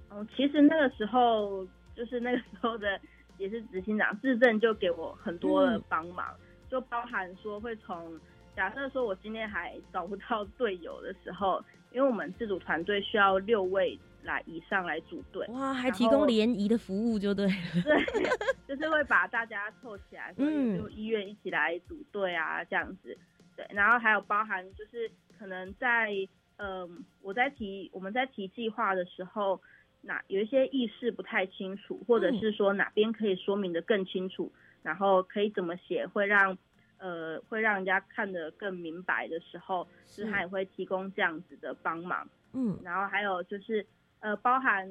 [0.09, 2.99] 哦，其实那个时候就是那个时候的
[3.39, 6.27] 也是执行长志正就给我很多的帮忙，
[6.69, 8.19] 就包含说会从
[8.55, 13.99] 假设说我今天还找不到队友的时候，因为我们自主团队需要六位。
[14.25, 17.45] 来以上来组队哇，还提供联谊的服务就对，
[17.83, 17.93] 对，
[18.65, 23.17] 就是会把大家凑起来，嗯，就医院一起来组队啊，这样子，
[23.57, 26.09] 对，然后还有包含就是可能在
[26.55, 29.59] 嗯，我在提我们在提计划的时候，
[29.99, 34.49] 哪有一些意识不太清楚，或者是说哪边可以说明的更清楚，
[34.83, 36.57] 然后可以怎么写会让
[37.03, 43.85] 呃会让人家看得更明白的时候，是他也会提供这样子的帮忙，嗯，然后还有就是。
[44.23, 44.87] 呃，包含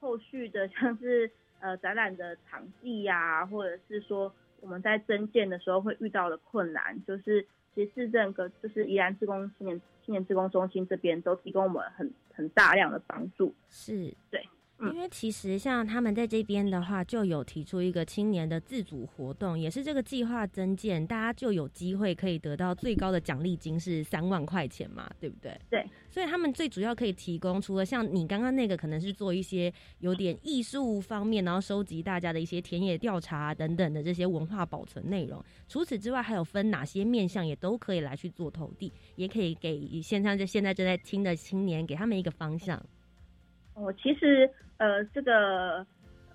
[0.00, 14.48] 后续的像是呃展览的场地呀，或者是说我们在增建的时候会遇到的困难，就是其实市政跟就是宜兰自工青年青年自工中心这边都提供我们很很大量的帮助，是对。
[14.82, 25.58] 因为其实像他们在这边的话，就有提出一个青年的自主活动，也是这个计划增建，大家就有机会可以得到最高的奖励金是三万块钱嘛，对不对？
[25.68, 25.84] 对。
[26.10, 35.44] 所以他们最主要可以提供，除了像你刚刚那个，可能是做一些有点艺术方面，然后收集大家的一些田野调查等等的这些文化保存内容。
[35.68, 42.82] 除此之外，还有分哪些面向，也都可以来去做投递，也可以给现在就现在正在听的青年，给他们一个方向。
[43.74, 45.86] 哦，其实呃，这个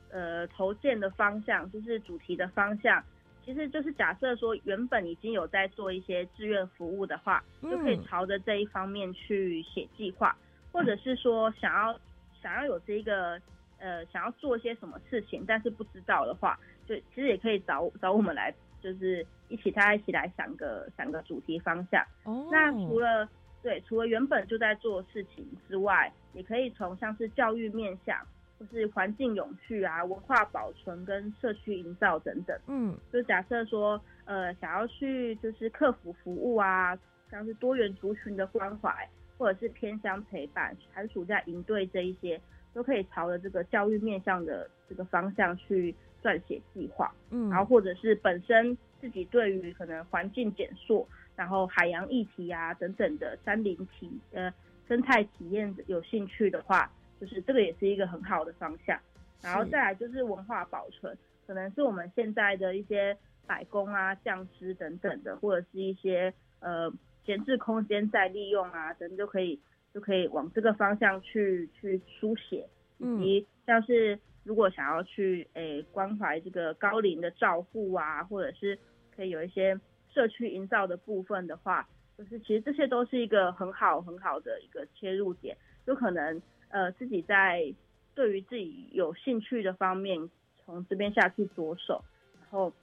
[0.09, 3.03] 呃投件的方向就是主题的方向，
[3.43, 10.35] 其实就是假设说原本已经有在做一些志愿服务的话，就可以朝着这一方面去写计划，
[10.71, 11.99] 或者是说想要
[12.41, 13.39] 想要有这一个
[13.77, 22.03] 呃想要做些什么事情，但是不知道的话，就其实也可以找找我们来，就是一起大家一起来想个想个主题方向。
[22.23, 23.29] 哦，那除了
[23.61, 26.11] 对，除了原本就在做事情之外。
[26.35, 28.17] 也可以从像是教育面向，
[28.59, 32.59] 或是环境永续啊、文化保存跟社区营造等等。
[32.67, 36.97] 嗯，就假设说，呃，想要去就是客服服务啊，
[37.31, 42.39] 像是多元族群的关怀，或者是偏乡陪伴、寒暑假营队这一些，
[42.73, 47.09] 都可以朝着这个教育面向的这个方向去撰写计划。
[47.29, 54.53] 嗯，然后或者是本身自己对于可能环境减塑，然后海洋议题啊等等的山林体呃。
[54.87, 58.99] 生态体验有兴趣的话，就是这个也是一个很好的方向。
[59.41, 63.17] 然后再来就是文化保存，可能是我们现在的一些
[63.47, 66.91] 百工啊、匠师等等的，或者是一些呃
[67.25, 69.59] 闲置空间再利用啊等，就可以
[69.93, 72.67] 就可以往这个方向去去书写。
[72.97, 78.77] 以及像是如果想要去诶关怀这个高龄的照护啊，或者是
[79.15, 79.79] 可以有一些
[80.13, 81.87] 社区营造的部分的话。
[82.17, 87.73] 就是其实这些都是一个很好很好的一个切入点，有可能呃自己在
[88.13, 90.29] 对于自己有兴趣的方面
[90.63, 92.03] 从这边下去着手，
[92.39, 92.73] 然后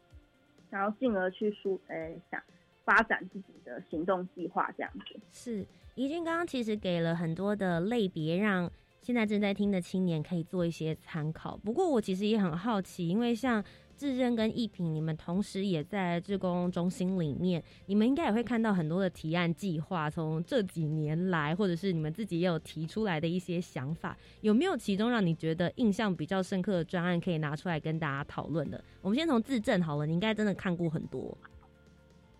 [0.70, 2.42] 然后进而去输诶想
[2.84, 5.20] 发展自己的行动计划这样子。
[5.32, 11.56] 是怡君刚刚其实给了很多的类别，让现在正在听的青年可以做一些参考。
[11.56, 13.64] 不过我其实也很好奇，因为像。
[14.02, 20.10] 智认跟一品，你们同时也在志工中心里面，你们应该也会看到很多的提案计划。
[20.10, 28.82] 从这几年来，或者是你们自己也有提出来的一些想法，有没有其中让你觉得印象比较深刻的专案可以拿出来跟大家讨论的？
[29.02, 31.38] 我们先从自证好了，你应该真的看过很多。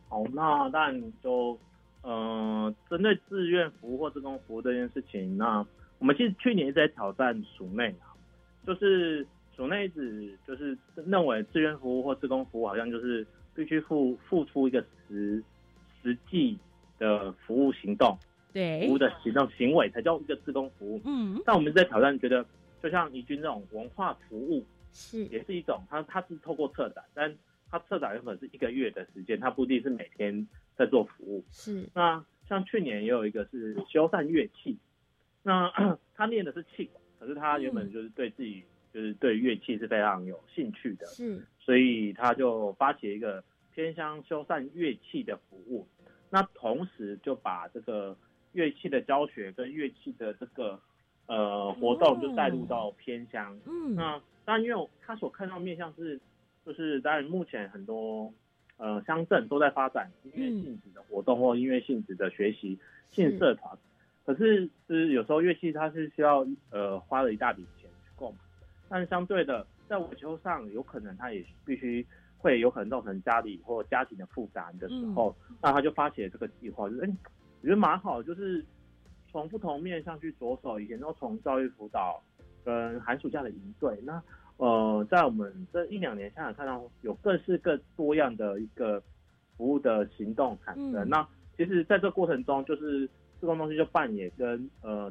[0.09, 1.57] 好，那当然就
[2.03, 5.65] 呃，针对志愿服务或志工服务这件事情，那
[6.01, 8.11] 我们其实去年一直在挑战署内啊，
[8.67, 9.25] 就是。
[9.63, 15.41] 署内子就是认为志愿服务或志工服务好像就是必须付付出一个实
[16.03, 16.59] 实际
[16.99, 18.19] 的服务行动，
[18.53, 21.01] 对服务的行动行为才叫一个志工服务。
[21.05, 22.45] 嗯，但我们在挑战，觉得
[22.83, 27.33] 就像宜君这种文化服务是也是一种，它它是透过策展，但
[27.71, 30.45] 它策展有可能是一个月的时间，它不一定是每天
[30.77, 31.45] 在做服务。
[31.53, 34.77] 是那像去年也有一个是修缮乐器，
[35.45, 35.71] 那
[36.17, 38.65] 他练的是气管，可是他原本就是对自己。
[38.93, 45.89] 就是对乐器是非常有兴趣的，是，所以他就发起一个偏乡修缮乐器的服务，
[46.29, 48.15] 那同时就把这个
[48.53, 50.79] 乐器的教学跟乐器的这个
[51.25, 53.59] 呃活动就带入到偏乡。
[53.65, 56.21] 嗯，那当然因为他所看到面向是，
[56.67, 58.31] 就是当然目前很多
[58.77, 62.79] 呃乡镇都在发展音乐性质的活动或音乐性质的学习
[63.11, 63.79] 性社团，
[64.27, 67.65] 可是是有时候乐器它是需要呃花了一大笔。
[68.95, 77.09] 但相对的，在维修上有可能他也必须会有可能造成家里或家庭的负担的时候，那他就发起了这个计划，就是哎，
[77.63, 78.63] 我觉得蛮好，就是
[79.31, 80.79] 从不同面向去着手。
[80.79, 82.23] 以前都从教育辅导
[82.63, 84.23] 跟寒暑假的营队，那
[84.59, 89.03] 呃，在我们这一两年下来看到有各式各多样的一个
[89.57, 91.09] 服务的行动产生。
[91.09, 91.27] 那
[91.57, 93.09] 其实在这个过程中，就是
[93.41, 95.11] 自工中心就扮演跟呃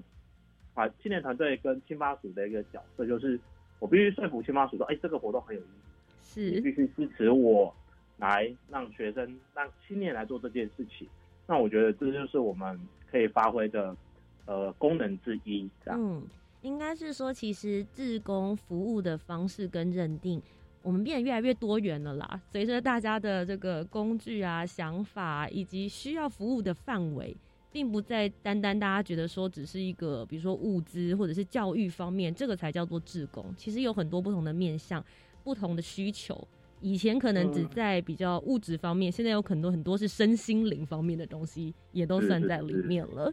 [0.75, 3.39] 团青年团队跟青发组的一个角色，就是。
[3.82, 7.73] 我必须说服青妈署说：“哎，这个活动很有意义，是必须支持我
[8.17, 11.07] 来让学生、让青年来做这件事情。
[11.47, 12.79] 那我觉得这就是我们
[13.09, 13.97] 可以发挥的
[14.45, 15.67] 呃功能之一。
[15.84, 16.21] 这样，嗯，
[16.61, 20.39] 应该是说，其实志工服务的方式跟认定，
[20.84, 22.39] 我们变得越来越多元了啦。
[22.51, 27.36] 随着大家的这个工具啊、想法以及需要服务的范围。”
[27.72, 33.53] 并不再单单大家觉得说只是一个，比如说物资或者是教育方面，这个才叫做志工。
[33.55, 35.03] 其实有很多不同的面向，
[35.43, 36.47] 不同的需求。
[36.82, 43.32] 以前可能只在比较物质方面，现在有很多很多是身心灵方面的东西，也都算在里面了。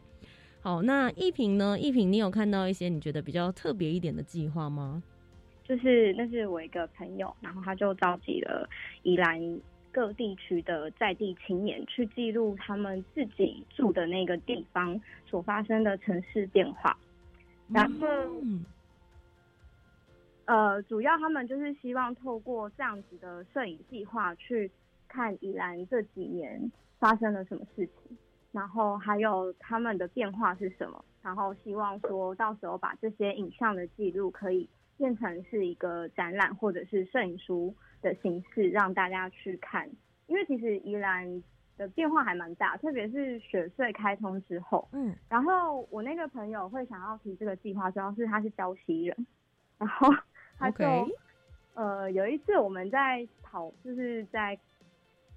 [0.60, 1.78] 好，那一平呢？
[1.78, 5.02] 一平，你有看到一些你觉得比较特别一点的计划吗？
[5.64, 8.68] 就是那是我一个朋友，然后他就召集了
[9.02, 9.40] 宜兰。
[9.90, 16.96] 各地区的在地青年去记录他们自己住的那个地方所发生的城市变化，
[17.68, 18.06] 然后，
[20.44, 24.70] 呃，主要他们就是希望透过这样子的摄影计划去
[25.08, 28.16] 看宜兰这几年发生了什么事情，
[28.52, 37.74] 然后还有他们的变化是什么，然后希望说到时候把这些影像的记录可以变成是一个展览或者是摄影书。
[38.00, 39.88] 的形式让大家去看，
[40.26, 41.42] 因为其实宜兰
[41.76, 44.88] 的变化还蛮大，特别是雪隧开通之后。
[44.92, 49.26] 嗯，然后我那个朋友会想要提这个计划，主要是他是礁溪人，
[49.78, 50.08] 然后
[50.58, 50.84] 他就
[51.74, 54.58] 呃有一次我们在讨，就是在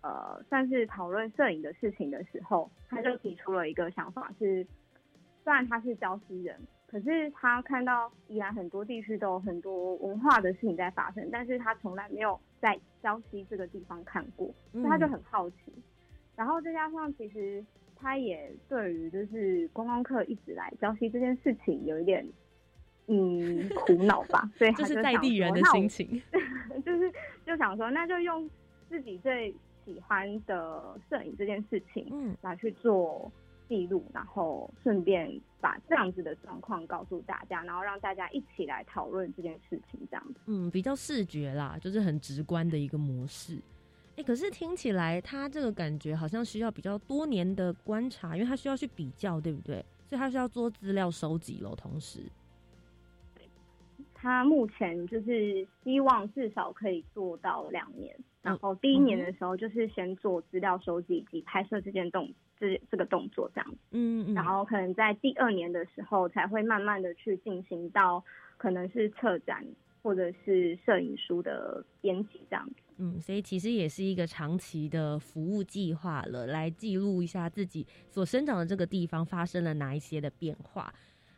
[0.02, 4.66] 呃算是讨论摄影的事情的时候，他就提出了一个想法，是
[5.44, 6.60] 虽然他是礁溪人。
[6.92, 15.56] 可是他看到依然很多地区都有很多文化的事情在发生，但是他从来没有在礁溪这个地方看过，所以他就很好奇。
[16.36, 17.64] 然后再加上其实
[17.96, 22.28] 他也对于就是观光客一直来礁溪这件事情有一点
[23.08, 26.22] 嗯苦恼吧，所以 他就在地人的心情，
[26.86, 27.10] 就是
[27.46, 28.50] 就想说那就用
[28.90, 33.32] 自己最喜欢的摄影这件事情，嗯，来去做。
[33.72, 40.42] 记录，然后顺便把这样子的状况告诉大家，然后让大家一起来讨论这件事情，这样子。
[40.48, 43.58] 嗯，比较视觉啦，就是很直观的一个模式。
[44.18, 49.86] 哎，可是听起来他这个感觉好像需要比较多年的观察，因为他需要去比较，对不对？
[50.06, 51.74] 所以他需要做资料收集喽。
[51.74, 52.20] 同时，
[54.14, 58.14] 他目前就是希望至少可以做到两年。
[58.42, 62.28] 然后第一年的时候，就是先做资料收集以及拍摄这件动
[62.62, 68.24] 这这个动作这样子，嗯嗯，然后可能在第二年的时候，才会慢慢的去进行到
[68.58, 69.66] 可能是策展
[70.04, 80.94] 或者是摄影书的编辑这样子，嗯，所以其实也是一个长期的服务计划了，来记录一下自己所生长的这个地方发生了哪一些的变化。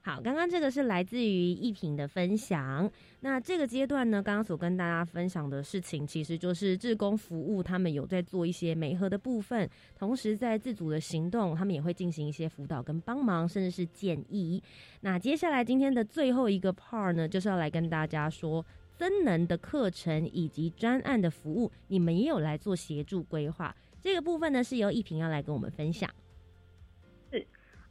[0.06, 2.92] 好，刚刚这个是来自于一品的分享。
[3.22, 14.62] 那这个阶段呢，刚刚所跟大家分享的事情，其实就是志工服务，他们有在做一些媒合的部分，同时在自主的行动，他们也会进行一些辅导跟帮忙，甚至是建议。
[15.00, 18.66] 那接下来今天的最后一个 part 呢，就是要来跟大家说，
[18.98, 23.74] 增能的课程以及专案的服务，你们也有来做协助规划。
[24.02, 26.10] 这个部分呢，是由一平要来跟我们分享。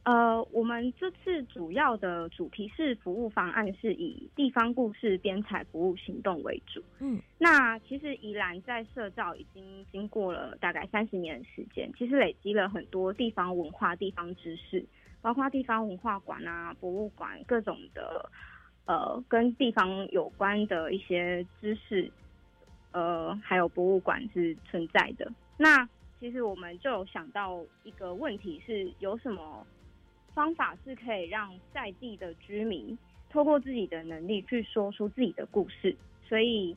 [0.03, 6.83] 呃，我们这次主要的主题是服务方案是以地方故事编采服务行动为主。
[6.99, 14.85] 嗯，那其实宜兰在社造已经经过了大概三十年的时间，其实累积了很多地方文化、地方知识，
[15.21, 18.29] 包括地方文化馆啊、博物馆各种的，
[18.85, 22.11] 呃，跟地方有关的一些知识，
[22.91, 25.31] 呃，还有博物馆是存在的。
[25.57, 25.87] 那
[26.19, 29.65] 其实我们就有想到一个问题，是有什么？
[30.33, 32.97] 方法是可以让在地的居民
[33.29, 35.95] 透过自己的能力去说出自己的故事，
[36.27, 36.75] 所以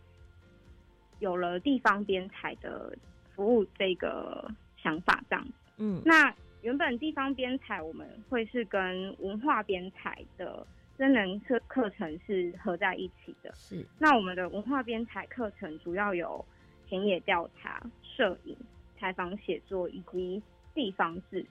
[1.18, 2.96] 有了地方编采的
[3.34, 5.46] 服务这个想法这样。
[5.78, 10.66] 嗯，那原本地方编采我们会是跟文化编采的
[10.98, 13.52] 真人课课程是合在一起的。
[13.54, 16.44] 是，那我们的文化编采课程主要有
[16.86, 18.56] 田野调查、摄影、
[18.98, 20.42] 采访、写作以及
[20.74, 21.44] 地方志。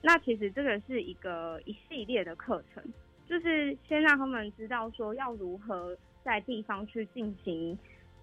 [0.00, 2.82] 那其实这个是一个一系列的课程，
[3.26, 7.76] 就是先让他们知道说要如何在地方去进行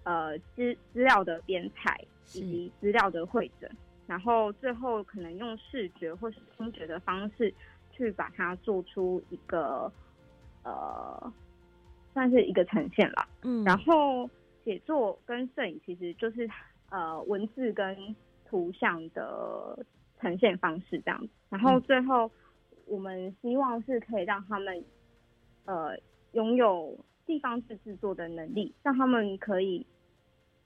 [0.04, 2.00] 呃资资料的编采
[2.34, 3.70] 以及资料的会诊，
[4.06, 7.52] 然后最后可能用视觉或是听觉的方式
[7.92, 9.92] 去把它做出一个
[10.62, 11.32] 呃
[12.14, 13.28] 算是一个呈现了。
[13.42, 14.28] 嗯，然后
[14.64, 16.48] 写作跟摄影其实就是
[16.88, 18.16] 呃文字跟
[18.48, 19.78] 图像的
[20.20, 22.30] 呈现方式这样子，然后最后。
[22.88, 24.84] 我们希望是可以让他们，
[25.64, 25.98] 呃，
[26.34, 26.96] 拥有
[27.26, 29.84] 地方制制作的能力，让他们可以，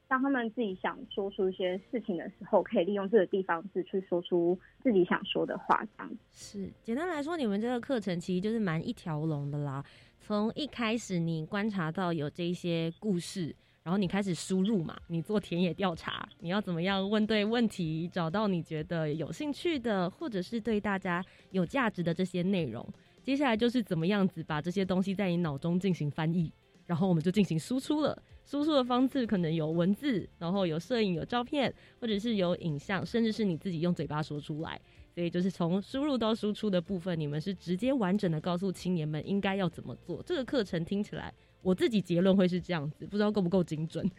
[0.06, 5.82] 当他们自己想说出一些事情的时候，可以利用这个地方字去说出自己想说的话。
[5.96, 9.82] 这样是简单来说，你们这个课程其实就是蛮一条龙的啦。
[10.18, 13.56] 从一开始你观察到有这些故事。
[13.82, 22.86] 然后你开始输入嘛，你做田野调查，你要怎么样问对问题，找到你觉得有兴趣的，或者是对大家有价值的这些内容。
[23.22, 26.52] 接下来就是怎么样子把这些东西在你脑中进行翻译，
[26.86, 28.22] 然后我们就进行输出了。
[28.44, 34.80] 输出的方式可能有文字，然后有摄影、有照片，或者是有影像，甚至是你自己用嘴巴说出来。
[35.20, 40.22] 所以就是从输入到输出的部分，你们是直接完整的告诉青年们应该要怎么做。
[40.24, 41.30] 这个课程听起来。
[41.60, 44.10] 我自己结论会是这样子，不知道够不够精准，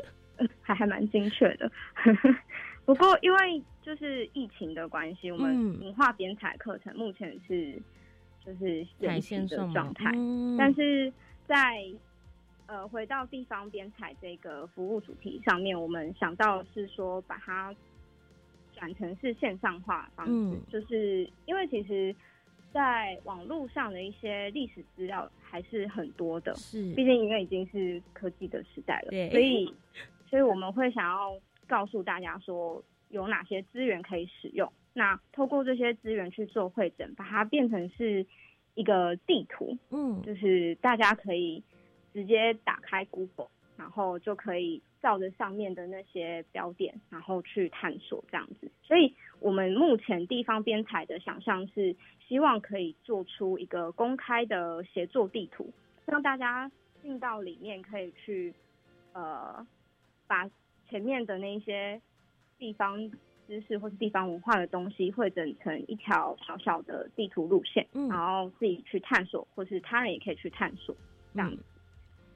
[0.60, 1.72] 还还蛮精确的。
[2.84, 7.80] 不过因为就是疫情的关系，我们文化编采课程目前是
[8.44, 10.12] 就是在线的状态，
[10.58, 11.10] 但是
[11.48, 11.82] 在
[12.66, 17.74] 呃回到地方编采这个服务主题上面，我们想到是说把它
[18.80, 22.12] 转成是线上化方式，就是因为其实。
[22.72, 29.74] 在网络上的一些历史资料还是很多的，是，毕竟因为已经是科技的时代了，所以，
[30.28, 34.72] 所以我们会想要告诉大家说有哪些资源可以使用。
[34.92, 38.24] 那透过这些资源去做会诊，把它变成是
[38.74, 41.60] 一个地图，嗯，就是大家可以
[42.12, 43.48] 直接打开 Google。
[43.76, 48.70] 然后就可以照着上面的那些标点，然后去探索这样子。
[48.82, 51.96] 所以，我们目前地方编采的想象是，
[52.28, 55.72] 希望可以做出一个公开的协作地图，
[56.06, 56.70] 让大家
[57.02, 58.54] 进到里面可以去，
[59.12, 59.66] 呃，
[60.26, 60.50] 把
[60.88, 62.00] 前面的那些
[62.58, 63.10] 地方
[63.48, 70.94] 知识或是地方文化的东西汇整成一条小小的地图路线，然后自己去探索，或是他人也可以去探索
[71.32, 71.62] 这样子。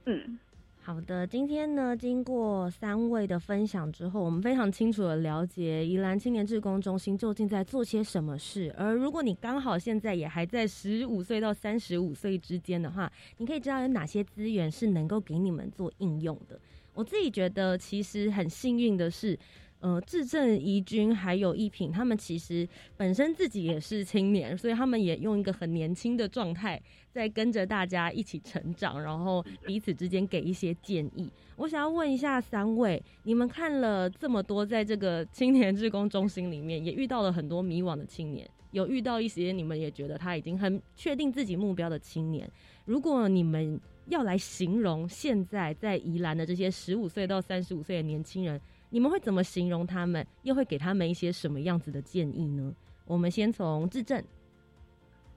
[0.06, 0.38] 嗯。
[0.86, 8.70] 好的，今天呢，经过三位的分享之后，我们非常清楚的了解宜兰青年志工中心究竟在做些什么事。
[8.76, 16.60] 而如果你刚好现在也还在十五岁到三十五岁之间的话，你可以知道有哪些资源是能够给你们做应用的。
[16.92, 19.38] 我自己觉得，其实很幸运的是。
[19.84, 22.66] 呃，智证怡君还有一品，他们其实
[22.96, 26.80] 本身自己也是青年，所以他们也用一个很年轻的状态，
[27.12, 31.30] 在跟着大家一起成长，然后彼此之间给一些建议。
[31.56, 42.50] 我想要问一下三位，你们看了这么多，在这个青年志工中心里面，也遇到了很多迷惘的青年，有遇到一些你们也觉得他已经很确定自己目标的青年。
[42.86, 48.58] 如果你们要来形容现在在宜兰的这些十五岁到三十五岁的年轻人，
[48.94, 50.24] 你们会怎么形容他们？
[50.44, 52.72] 又会给他们一些什么样子的建议呢？
[53.06, 54.22] 我们先从质证。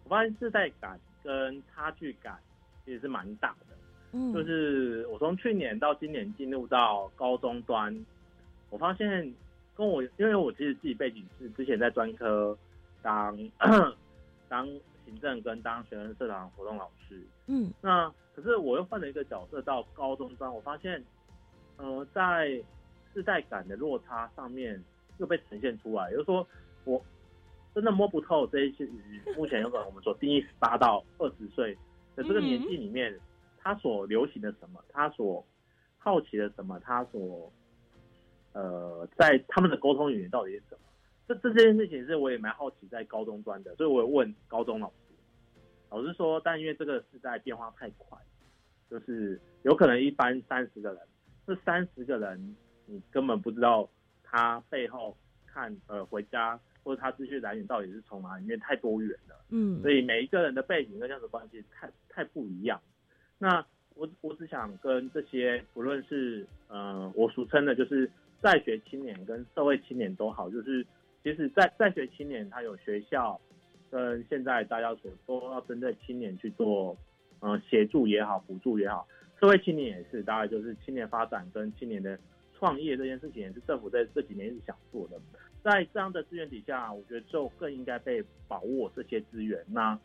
[0.04, 2.38] 我发现世代感跟差距感
[2.86, 3.76] 其实是蛮大的。
[4.12, 8.06] 嗯，就是我从去年到今年进入到高中端，
[8.70, 9.34] 我发现
[9.76, 12.56] 跟我，因为我其实自己背景是之前在专科
[13.02, 13.36] 当
[14.48, 14.68] 当
[15.04, 17.20] 行政跟当学生社团活动老师。
[17.48, 21.04] 嗯，那可是我又换了一个角色到高中端，我发现，
[21.78, 22.62] 呃，在
[23.18, 24.80] 世代感的落差上面
[25.18, 26.48] 又被呈现出来，也就是说，
[26.86, 27.04] 我
[27.74, 28.88] 真的摸不透这一些
[29.36, 31.76] 目前有可能我们所定义十八到二十岁
[32.16, 33.20] 的这个年纪里面，
[33.58, 35.44] 他所流行的什么，他所
[35.98, 37.52] 好奇的什么，他所
[38.54, 40.82] 呃在他们的沟通语言到底是什么？
[41.28, 44.94] 这这件事情是我也蛮好奇在高中端的，所以我也问高中老师，
[45.90, 48.16] 老师说，但因为这个时代变化太快，
[48.92, 51.02] 就是有可能一般三十个人，
[51.48, 52.56] 这三十个人。
[52.88, 53.88] 你根本不知道
[54.24, 55.16] 他背后
[55.46, 59.36] 看呃回家或者他资讯来源到底是从哪里，因为太多元了。
[59.50, 62.82] 嗯，所以每一个人的背景跟这样的关系太太不一样。
[63.38, 63.64] 那
[63.96, 68.10] 我我只想跟这些不论是呃我俗称的就是
[68.42, 70.86] 在学青年跟社会青年都好，就是
[71.24, 73.40] 其实在在学青年他有学校
[73.92, 76.96] 跟现在大家所都要针对青年去做
[77.42, 79.06] 嗯协助也好辅助也好，
[79.42, 82.18] 社会青年也是大概就是青年发展跟青年的。
[82.58, 85.20] 创业这件事情也是政府在这几年一直想做的，
[85.64, 89.64] 在这样的资源底下，我觉得就更应该被把握这些资源。
[89.68, 89.98] 那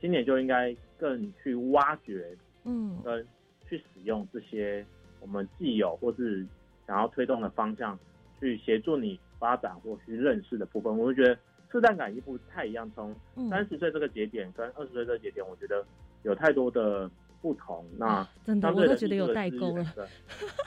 [0.00, 3.26] 今年就应该更去挖掘，嗯，跟
[3.68, 4.84] 去使用这些
[5.20, 6.44] 我们既有或是
[6.86, 7.98] 想要推动的方向，
[8.40, 10.96] 去协助你发展或去认识的部分。
[10.96, 11.38] 我就觉得
[11.70, 13.14] 适当感一不太一样，从
[13.48, 15.84] 三十岁这个节点跟二十岁这个节点，我觉得
[16.24, 17.08] 有太多的
[17.40, 17.84] 不同。
[17.96, 19.84] 那真的我都觉得有代沟了。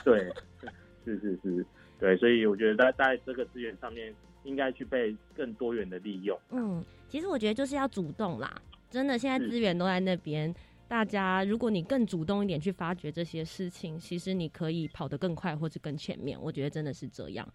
[0.05, 0.31] 对，
[1.05, 1.65] 是是是，
[1.99, 6.37] 对，所以我觉得在在这个资源上面，应该去被更多元的利用。
[6.51, 8.61] 嗯，其实我觉得就是要主动啦。
[8.89, 10.53] 真的，现在资源都在那边。
[10.85, 16.39] 大家，如果你更主动一点去发掘这些事情，其实你可以跑得更快或者更前面。
[16.39, 17.47] 我觉得真的是这样。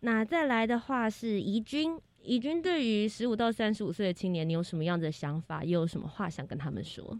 [0.00, 5.64] 那再来的话是怡君，怡君对于十五到三十五岁的青年，你有什么样的想法？
[5.64, 7.18] 又有什么话想跟他们说？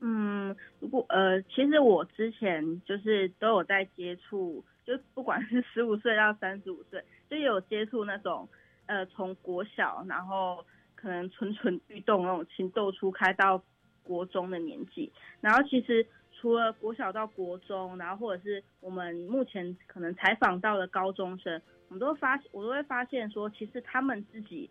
[0.00, 8.48] 嗯，如果呃，其实我之前就是都有在接触，就不管是十五岁到三十五岁，就有接触那种
[8.86, 10.64] 呃，从国小然后。
[10.96, 13.62] 可能蠢蠢欲动那种情窦初开到
[14.02, 24.70] 国中的年纪，然后其实除了国小到国中，然后或者是我们目前可能采访到的高中生，我们都发我都会发现说，其实他们自己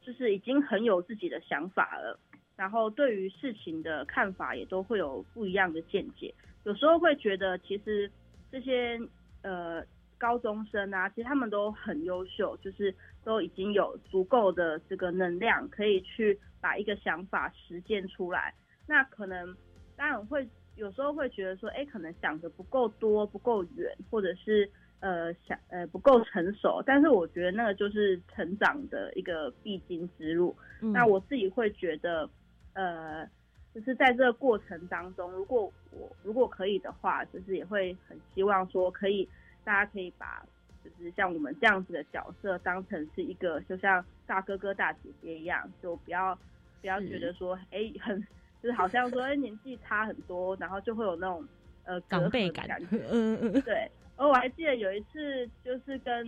[0.00, 2.16] 就是已经很有自己的想法了，
[2.62, 6.32] 然后对于事情的看法也都会有不一样的见解，
[6.62, 8.08] 有时候会觉得其实
[8.52, 9.00] 这些
[9.42, 9.84] 呃。
[10.22, 12.94] 高中生啊，其实他们都很优秀，就是
[13.24, 18.54] 都已经有足够的这个能量，可以去把一个想法实践出来。
[18.86, 19.52] 那可能
[19.96, 26.80] 当然会有时候会觉得说，哎，可能想的不够多、不够远，或者是呃想呃不够成熟。
[26.86, 30.56] 但是我觉得那个就是成长的一个必经之路。
[30.80, 32.30] 那我自己会觉得，
[32.74, 33.28] 呃，
[33.74, 39.28] 就是在这个过程当中，如果我如果可以的话，就是也会很希望说可以。
[39.64, 40.44] 大家可以把
[40.82, 46.36] 就是像我们这样子的角色当成是一个，就像大哥哥大姐姐一样，就不要
[46.80, 48.20] 不要觉得说，哎，很
[48.60, 51.46] 就是好像说，哎，年纪差很多，然后就会有那种
[51.84, 53.88] 呃长辈感，嗯嗯，对。
[54.16, 56.26] 而我还记得有一次，就是跟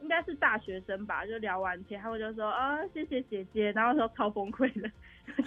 [0.00, 4.88] 应该是大学生吧，就聊完天，他们就说啊，谢谢姐姐，然后说超崩溃的，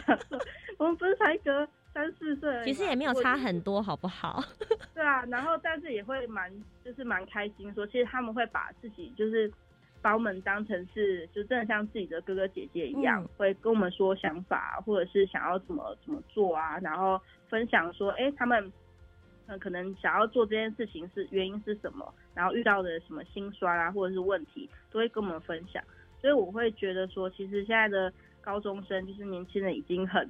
[0.05, 0.39] 想 说
[0.77, 1.67] 我们不是才隔。
[1.91, 4.43] 三四岁，其实也没有差很多，好不好？
[4.93, 6.49] 对啊，然后但是也会蛮，
[6.85, 9.51] 就是蛮开心，说其实他们会把自己就是
[9.99, 17.19] 把我们当成是，就真的像自己的哥哥姐姐一样，会跟我们说想法，或者是想要怎么怎么做啊，然后
[17.49, 18.71] 分享说，哎，他们
[19.47, 25.83] 嗯可能想要做这件事情是原因是什么，然后遇到的什么心酸啊，或者是问题，都会跟我们分享。
[26.21, 30.29] 所以我会觉得说，其实现在的高中生就是年轻人已经很。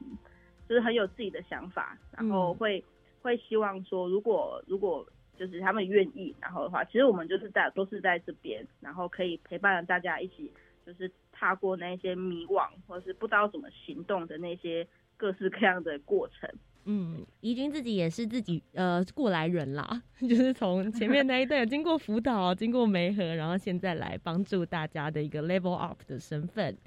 [0.68, 2.86] 就是很有自己的想法，然后会
[3.24, 5.04] 会希望说，如果如果
[5.36, 10.52] 就是他们愿意，然后的话，其实我们就是在都是在这边，然后可以陪伴着大家一起，
[10.86, 14.88] 就是踏过那些迷惘或者是不知道怎么行动的那些
[15.18, 16.48] 各式各样的过程。
[16.86, 26.78] 嗯，怡君自己也是自己呃过来人啦， 就是从前面那一段有经过辅导、经过媒合，然后现在来帮助大家的一个 level up 的身份。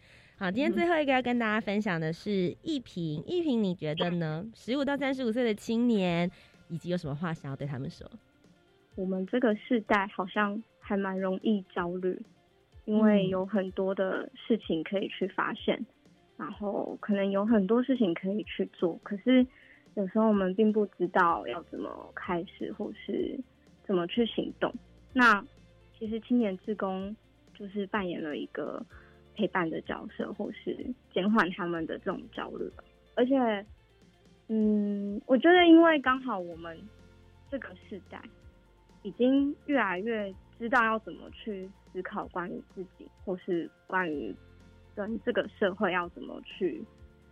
[0.42, 4.44] 好，今天最后一个要跟大家分享的是一平，一平你觉得呢？
[4.56, 6.28] 十五到三十五岁的青年，
[6.68, 8.04] 以及有什么话想要对他们说？
[8.96, 12.20] 我们这个世代好像还蛮容易焦虑，
[12.86, 15.86] 因为有很多的事情可以去发现，
[16.36, 19.46] 然后可能有很多事情可以去做，可是
[19.94, 23.38] 有时候我们并不知道要怎么开始，或是
[23.86, 24.74] 怎么去行动。
[25.12, 25.40] 那
[25.96, 27.14] 其实青年志工
[27.54, 28.84] 就是扮演了一个。
[29.34, 30.76] 陪伴的角色，或是
[31.12, 32.70] 减缓他们的这种焦虑，
[33.14, 33.66] 而且，
[34.48, 36.78] 嗯，我觉得，因为刚好我们
[37.50, 38.22] 这个时代
[39.02, 44.34] 已经越来越知道要怎么去思考关于自己，或是关于
[44.94, 46.84] 跟这个社会要怎么去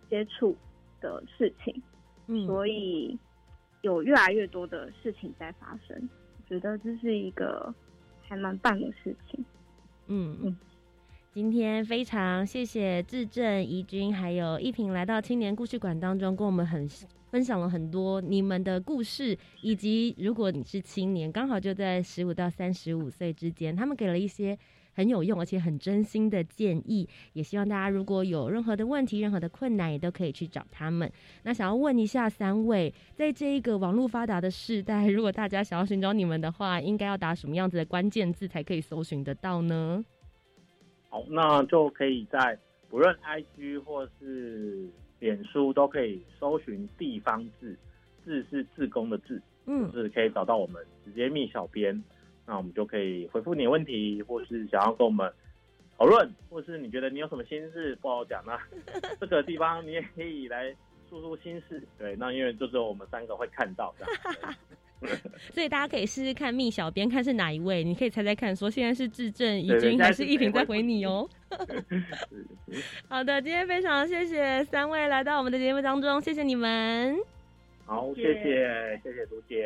[0.09, 0.55] 接触
[0.99, 1.81] 的事情，
[2.27, 3.17] 嗯，所以
[3.81, 7.73] 有越来越多的事情在发生，我觉得这是一个
[8.23, 9.45] 还蛮棒的事情，
[10.07, 10.37] 嗯。
[10.41, 10.57] 嗯。
[11.33, 16.85] 今天非常谢谢志正、怡君还有一平来到青年故事馆当中，跟我们很
[17.29, 24.59] 分享了很多你们的故事，以及如果你是青年，刚好就在十五到三十五岁之间，他们给了一些
[24.91, 27.07] 很有用而且很真心的建议。
[27.31, 31.09] 也希望大家如果有任何的问题、任何的困难，也都可以去找他们。
[31.43, 40.03] 那想要问一下三位，在这一个网络发达的时代，如果大家想要寻找你们的话，应该要打什么样子的关键字才可以搜寻得到呢？
[41.11, 42.57] 好，那就可以在
[42.89, 44.87] 不论 IG 或是
[45.19, 47.77] 脸书都可以搜寻地方志，
[48.25, 52.01] 志是志工的志，嗯，就是可以找到我们，直接密小编，
[52.45, 55.29] 那我们就可以回复你的问题，或是想要跟我们
[55.97, 58.57] 讨论，或是你觉得你有什么心事不好讲那
[59.19, 60.73] 这个地方你也可以来
[61.09, 61.83] 诉说心事。
[61.97, 64.55] 对，那因为就只有我们三个会看到这样。
[65.51, 71.27] 所以大家可以试试看，命小编看是哪一位，你可以猜猜看，说现在是智正、怡君还是依萍在回你哦。
[73.09, 77.17] 好的，今天非常谢谢三位来到我们的节目当中，谢谢你们。
[77.85, 79.65] 好，谢谢谢谢卢姐，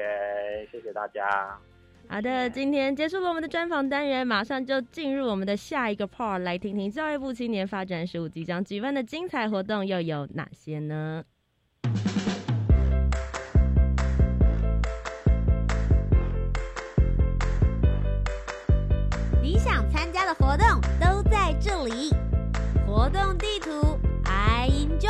[0.72, 1.60] 谢谢大家。
[2.08, 11.24] 好的，今天结束了我们的专访单元，马上就进入我们的下一个 part，来听听教育部青年发展十五即将举办的精彩活动又有哪些呢？
[19.96, 20.68] 参加的活动
[21.00, 22.14] 都在这里，
[22.86, 25.10] 活动地图 I enjoy。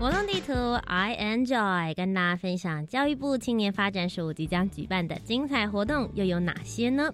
[0.00, 0.52] 活动地图
[0.86, 7.12] I enjoy，跟大家分享教育部青年发展署即将举办的精彩活动又有哪些呢？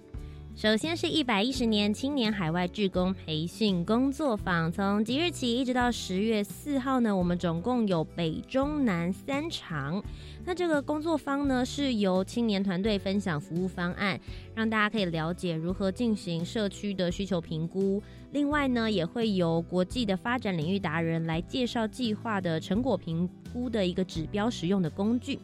[0.57, 10.03] 首先是一百一十年青年海外志工培训工作坊，从即日起一直到十月四号呢，我们总共有北中南三场。
[10.43, 14.19] 那这个工作坊呢，是由青年团队分享服务方案，
[14.55, 18.01] 让大家可以了解如何进行社区的需求评估。
[18.31, 25.37] 另外呢，也会由国际的发展领域达人来介绍计划的成果评估的一个指标使用的工具。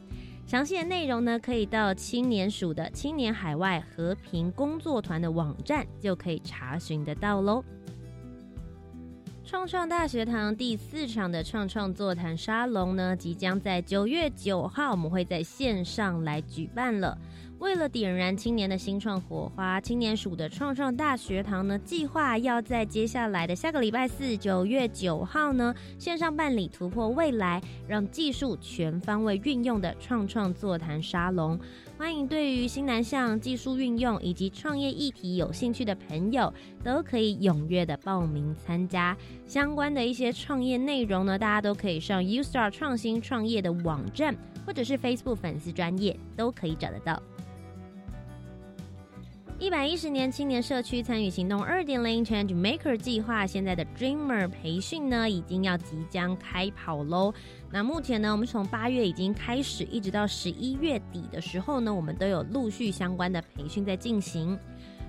[0.46, 7.64] 详细的内容呢，可以到青年署的青年海外和平工作团的网站就可以查询得到喽。
[9.54, 17.16] 创创大学堂第四场的创创座谈沙龙呢，即将在九月九号，我们会在线上来举办了。
[17.60, 31.58] 为了点燃青年的新创火花，青年署的创创大学堂呢，计划要在接下来的下个礼拜四，九月九号呢，线上办理突破未来，让技术全方位运用的创创座谈沙龙。
[32.04, 39.16] 欢迎对于新南向技术运用以及创业议题有兴趣的朋友，都可以踊跃的报名参加。
[39.48, 44.36] 相关的一些创业内容呢，大家都可以上 U Star 创新创业的网站，
[44.66, 47.24] 或者是 Facebook 粉丝专业，都可以找得到。
[49.64, 57.34] 一百一十年青年社区参与行动二点零 Change Maker 计划，现在的 Dreamer 培训呢，已经要即将开跑喽。
[57.72, 64.60] 那目前呢，我们从八月已经开始，一直到十一月底的时候呢，我们都有陆续相关的培训在进行。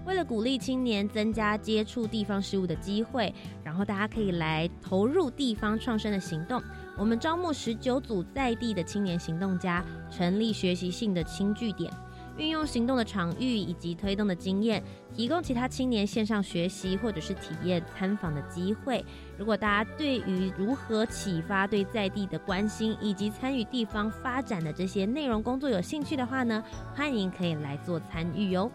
[0.06, 3.34] 为了鼓励青年增加接触地方事务的机会，
[3.64, 6.62] 然后大家可以来投入地方创生的行动，
[6.96, 11.92] 我们招募十九组在地的青年行动家，成立学习性的轻据点。
[12.36, 14.82] 运用行动的场域以及推动的经验，
[15.14, 19.04] 提供其他青年线上学习或者是体验参访的机会。
[19.38, 26.62] 如果大家对于如何启发对在地的关心，以及参与地方发展的这些内容工作有兴趣的话呢，
[26.94, 28.70] 欢迎可以来做参与哟。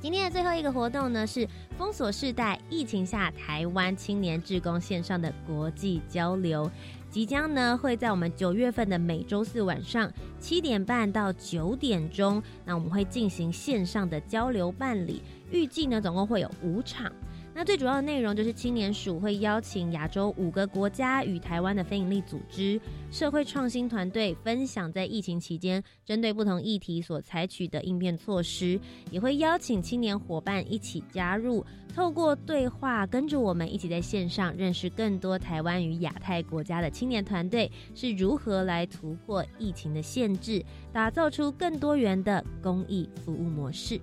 [0.00, 1.46] 今天的最后一个活动呢，是
[1.76, 6.70] 封锁世代疫情下台湾青年志工线上的国际交流。
[7.10, 17.10] 即将呢会在我们九月份的每周四晚上七点半到九点钟，那我们会进行线上的交流办理，预计呢总共会有五场。
[17.52, 22.80] 那最主要的内容就是青年署会邀请亚洲五个国家与台湾的非营利组织、
[23.10, 28.80] 社会创新团队分享在疫情期间针对不同议题所采取的应变措施，
[29.10, 31.62] 也会邀请青年伙伴一起加入，
[31.94, 44.00] 透过对话，跟着我们一起在线上认识更多台湾与亚太国家的青年团队是如何来突破疫情的限制，打造出更多元的公益服务模式。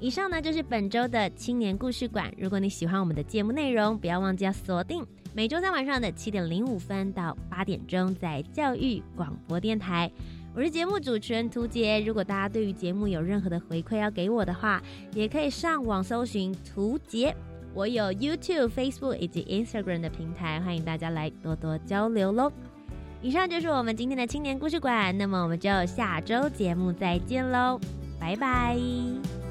[0.00, 2.32] 以上呢就是本周的青年故事馆。
[2.36, 10.10] 如果你喜欢我们的节目内容，不要忘记要锁定每周三晚上的七点零五分到八点钟，在教育广播电台。
[10.54, 12.00] 我是节目主持人涂杰。
[12.00, 14.80] 如果大家对于节目有任何的回馈要给我的话，
[15.12, 17.34] 也可以上网搜寻涂杰。
[17.72, 22.52] 我有 YouTube、Facebook 以及 Instagram 的平台，欢迎大家来多多交流喽。
[23.20, 27.80] 以上就是我们今天的青年故事馆，那么我们就下周节目再见喽，
[28.20, 29.43] 拜拜。